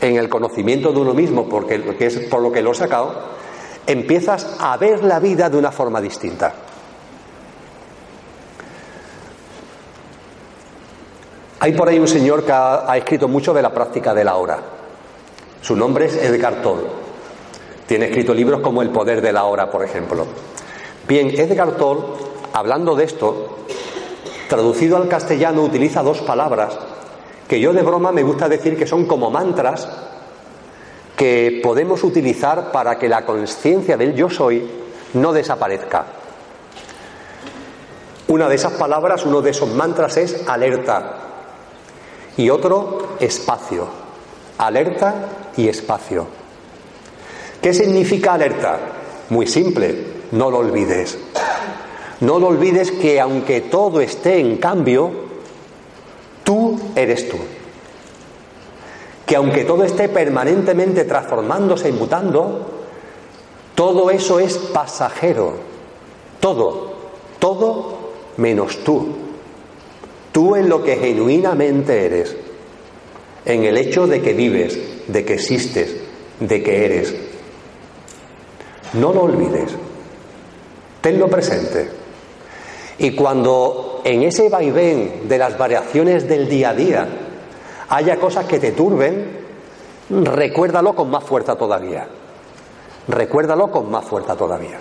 [0.00, 3.14] en el conocimiento de uno mismo, porque es por lo que lo he sacado,
[3.86, 6.54] empiezas a ver la vida de una forma distinta.
[11.60, 14.58] Hay por ahí un señor que ha, escrito mucho de la práctica de la hora.
[15.62, 16.82] Su nombre es Edgar Toll.
[17.86, 20.26] Tiene escrito libros como El poder de la hora, por ejemplo.
[21.08, 22.04] Bien, Edgar Toll,
[22.52, 23.60] hablando de esto,
[24.50, 26.76] traducido al castellano, utiliza dos palabras
[27.48, 29.88] que yo de broma me gusta decir que son como mantras
[31.16, 34.68] que podemos utilizar para que la conciencia del yo soy
[35.14, 36.04] no desaparezca.
[38.28, 41.20] Una de esas palabras, uno de esos mantras es alerta
[42.36, 43.86] y otro espacio.
[44.58, 46.26] Alerta y espacio.
[47.60, 48.78] ¿Qué significa alerta?
[49.30, 51.18] Muy simple, no lo olvides.
[52.20, 55.23] No lo olvides que aunque todo esté en cambio,
[56.44, 57.38] Tú eres tú.
[59.26, 62.66] Que que aunque todo esté permanentemente transformándose y mutando,
[63.74, 65.54] todo eso es pasajero.
[66.40, 66.92] Todo,
[67.38, 67.98] todo
[68.36, 69.08] menos tú.
[70.30, 72.36] Tú en lo que genuinamente eres,
[73.44, 75.96] en el hecho de que vives, de que existes,
[76.40, 77.14] de que eres.
[78.94, 79.72] No lo olvides.
[81.00, 82.03] Tenlo presente.
[82.98, 87.08] Y cuando en ese vaivén de las variaciones del día a día
[87.88, 89.44] haya cosas que te turben,
[90.10, 92.06] recuérdalo con más fuerza todavía.
[93.08, 94.78] Recuérdalo con más fuerza todavía.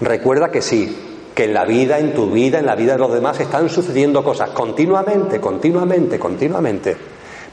[0.00, 3.12] Recuerda que sí, que en la vida, en tu vida, en la vida de los
[3.12, 6.96] demás están sucediendo cosas continuamente, continuamente, continuamente,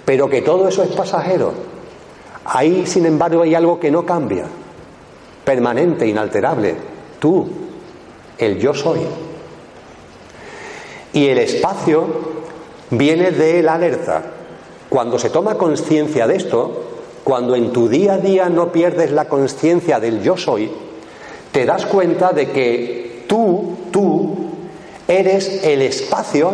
[0.05, 1.51] pero que todo eso es pasajero.
[2.45, 4.45] Ahí, sin embargo, hay algo que no cambia,
[5.43, 6.75] permanente, inalterable.
[7.19, 7.47] Tú,
[8.37, 8.99] el yo soy.
[11.17, 12.05] Y el espacio
[12.91, 14.21] viene de la alerta.
[14.87, 16.83] Cuando se toma conciencia de esto,
[17.23, 20.69] cuando en tu día a día no pierdes la conciencia del yo soy,
[21.51, 24.35] te das cuenta de que tú, tú,
[25.07, 26.51] eres el espacio,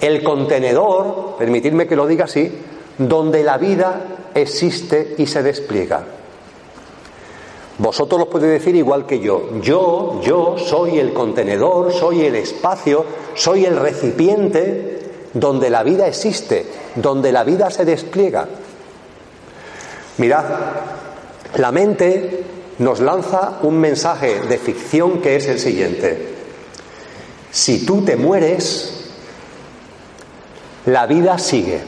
[0.00, 2.50] el contenedor, permitidme que lo diga así,
[2.98, 4.00] donde la vida
[4.34, 6.04] existe y se despliega.
[7.82, 9.60] Vosotros lo podéis decir igual que yo.
[9.60, 13.04] Yo, yo soy el contenedor, soy el espacio,
[13.34, 15.00] soy el recipiente
[15.34, 16.64] donde la vida existe,
[16.94, 18.46] donde la vida se despliega.
[20.18, 20.44] Mirad,
[21.56, 22.44] la mente
[22.78, 26.34] nos lanza un mensaje de ficción que es el siguiente.
[27.50, 29.10] Si tú te mueres,
[30.86, 31.80] la vida sigue.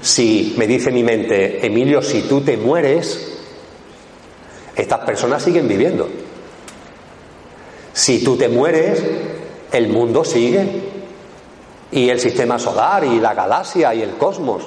[0.00, 3.31] Si me dice mi mente, Emilio, si tú te mueres,
[4.76, 6.08] estas personas siguen viviendo.
[7.92, 9.02] Si tú te mueres,
[9.70, 10.90] el mundo sigue.
[11.90, 14.66] Y el sistema solar, y la galaxia, y el cosmos.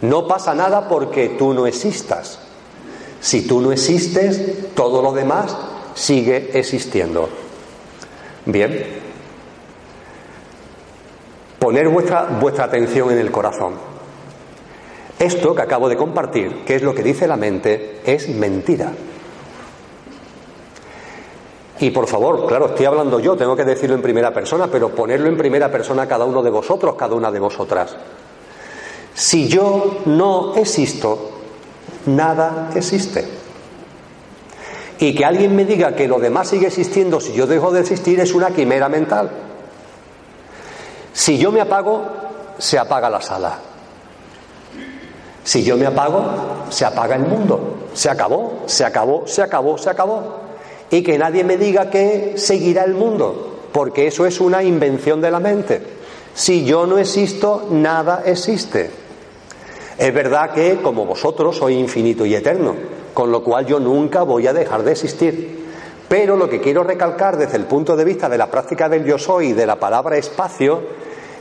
[0.00, 2.40] No pasa nada porque tú no existas.
[3.20, 5.54] Si tú no existes, todo lo demás
[5.94, 7.28] sigue existiendo.
[8.46, 9.00] Bien.
[11.58, 13.74] Poner vuestra, vuestra atención en el corazón.
[15.18, 18.92] Esto que acabo de compartir, que es lo que dice la mente, es mentira.
[21.80, 25.28] Y por favor, claro, estoy hablando yo, tengo que decirlo en primera persona, pero ponerlo
[25.28, 27.96] en primera persona cada uno de vosotros, cada una de vosotras.
[29.14, 31.30] Si yo no existo,
[32.06, 33.26] nada existe.
[35.00, 38.18] Y que alguien me diga que lo demás sigue existiendo si yo dejo de existir
[38.18, 39.30] es una quimera mental.
[41.12, 42.02] Si yo me apago,
[42.58, 43.67] se apaga la sala.
[45.44, 46.24] Si yo me apago,
[46.70, 47.88] se apaga el mundo.
[47.94, 50.40] Se acabó, se acabó, se acabó, se acabó.
[50.90, 55.30] Y que nadie me diga que seguirá el mundo, porque eso es una invención de
[55.30, 55.82] la mente.
[56.34, 58.90] Si yo no existo, nada existe.
[59.98, 62.74] Es verdad que, como vosotros, soy infinito y eterno,
[63.12, 65.66] con lo cual yo nunca voy a dejar de existir.
[66.08, 69.18] Pero lo que quiero recalcar desde el punto de vista de la práctica del yo
[69.18, 70.80] soy y de la palabra espacio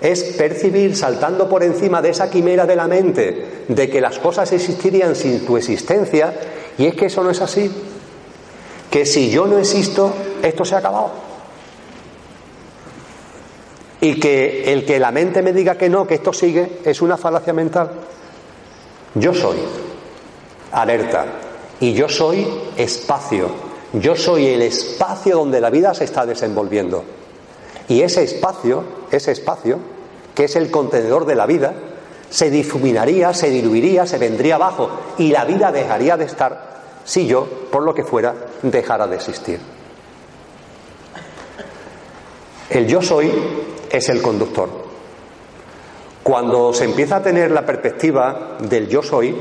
[0.02, 4.52] es percibir, saltando por encima de esa quimera de la mente, de que las cosas
[4.52, 6.34] existirían sin tu existencia,
[6.78, 7.72] y es que eso no es así.
[8.92, 11.12] Que si yo no existo, esto se ha acabado.
[14.00, 17.18] Y que el que la mente me diga que no, que esto sigue, es una
[17.18, 17.90] falacia mental.
[19.16, 19.58] Yo soy
[20.72, 21.26] alerta
[21.80, 22.48] y yo soy
[22.78, 23.50] espacio.
[23.94, 27.04] Yo soy el espacio donde la vida se está desenvolviendo.
[27.88, 29.80] Y ese espacio, ese espacio,
[30.36, 31.74] que es el contenedor de la vida,
[32.30, 37.48] se difuminaría, se diluiría, se vendría abajo y la vida dejaría de estar si yo,
[37.72, 39.60] por lo que fuera, dejara de existir.
[42.70, 43.32] El yo soy
[43.90, 44.70] es el conductor.
[46.22, 49.34] Cuando se empieza a tener la perspectiva del yo soy,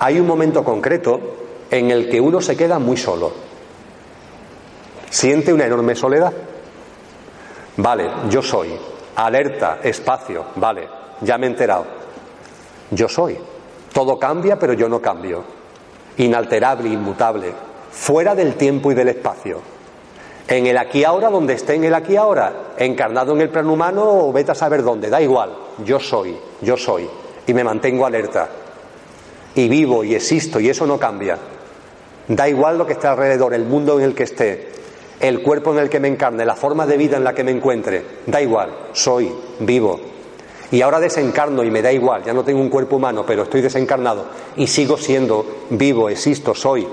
[0.00, 1.20] hay un momento concreto
[1.70, 3.30] en el que uno se queda muy solo.
[5.08, 6.32] Siente una enorme soledad.
[7.82, 8.70] Vale, yo soy.
[9.16, 10.46] Alerta, espacio.
[10.56, 10.88] Vale,
[11.20, 11.86] ya me he enterado.
[12.90, 13.38] Yo soy.
[13.92, 15.44] Todo cambia, pero yo no cambio.
[16.18, 17.52] Inalterable, inmutable.
[17.90, 19.60] Fuera del tiempo y del espacio
[20.50, 24.26] en el aquí ahora, donde esté en el aquí ahora, encarnado en el plano humano
[24.26, 25.50] o vete a saber dónde, da igual,
[25.84, 27.08] yo soy, yo soy,
[27.46, 28.48] y me mantengo alerta,
[29.54, 31.38] y vivo y existo, y eso no cambia.
[32.26, 34.68] Da igual lo que esté alrededor, el mundo en el que esté,
[35.20, 37.50] el cuerpo en el que me encarne, la forma de vida en la que me
[37.50, 39.30] encuentre, da igual, soy,
[39.60, 40.00] vivo.
[40.72, 43.60] Y ahora desencarno y me da igual, ya no tengo un cuerpo humano, pero estoy
[43.60, 44.26] desencarnado
[44.56, 46.86] y sigo siendo vivo, existo, soy,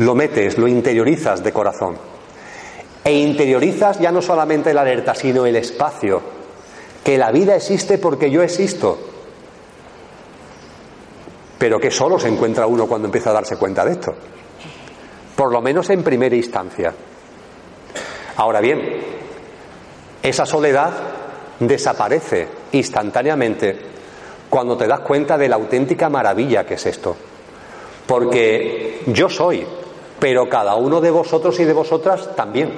[0.00, 1.96] lo metes, lo interiorizas de corazón.
[3.04, 6.40] E interiorizas ya no solamente la alerta, sino el espacio.
[7.04, 8.98] que la vida existe porque yo existo.
[11.58, 14.14] Pero que solo se encuentra uno cuando empieza a darse cuenta de esto.
[15.40, 16.92] Por lo menos en primera instancia.
[18.36, 19.00] Ahora bien,
[20.22, 20.92] esa soledad
[21.58, 23.74] desaparece instantáneamente
[24.50, 27.16] cuando te das cuenta de la auténtica maravilla que es esto.
[28.06, 29.66] Porque yo soy,
[30.18, 32.74] pero cada uno de vosotros y de vosotras también.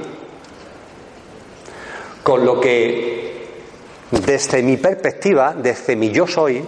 [2.22, 3.56] Con lo que,
[4.12, 6.64] desde mi perspectiva, desde mi yo soy,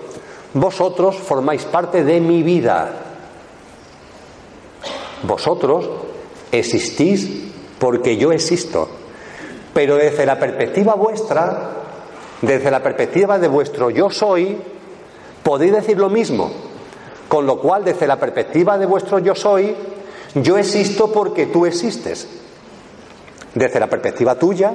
[0.55, 3.03] vosotros formáis parte de mi vida.
[5.26, 5.88] Vosotros
[6.52, 8.88] existís porque yo existo.
[9.72, 11.70] Pero desde la perspectiva vuestra,
[12.40, 14.59] desde la perspectiva de vuestro yo soy,
[15.42, 16.51] podéis decir lo mismo.
[17.28, 19.74] Con lo cual, desde la perspectiva de vuestro yo soy,
[20.34, 22.28] yo existo porque tú existes.
[23.55, 24.72] Desde la perspectiva tuya,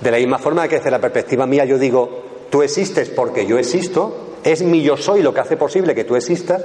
[0.00, 3.58] de la misma forma que desde la perspectiva mía yo digo, tú existes porque yo
[3.58, 6.62] existo, es mi yo soy lo que hace posible que tú existas,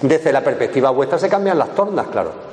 [0.00, 2.51] desde la perspectiva vuestra se cambian las tornas, claro.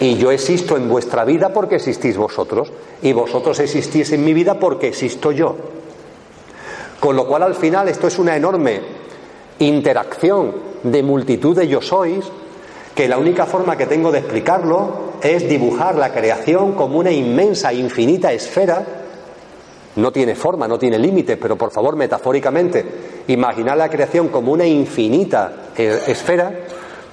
[0.00, 2.72] Y yo existo en vuestra vida porque existís vosotros,
[3.02, 5.54] y vosotros existís en mi vida porque existo yo.
[6.98, 8.80] Con lo cual al final esto es una enorme
[9.58, 10.52] interacción
[10.82, 12.24] de multitud de yo sois,
[12.94, 17.72] que la única forma que tengo de explicarlo es dibujar la creación como una inmensa,
[17.72, 18.84] infinita esfera.
[19.96, 22.84] No tiene forma, no tiene límites, pero por favor, metafóricamente,
[23.28, 26.52] imaginar la creación como una infinita eh, esfera,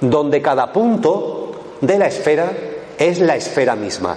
[0.00, 2.50] donde cada punto de la esfera
[3.08, 4.16] es la esfera misma.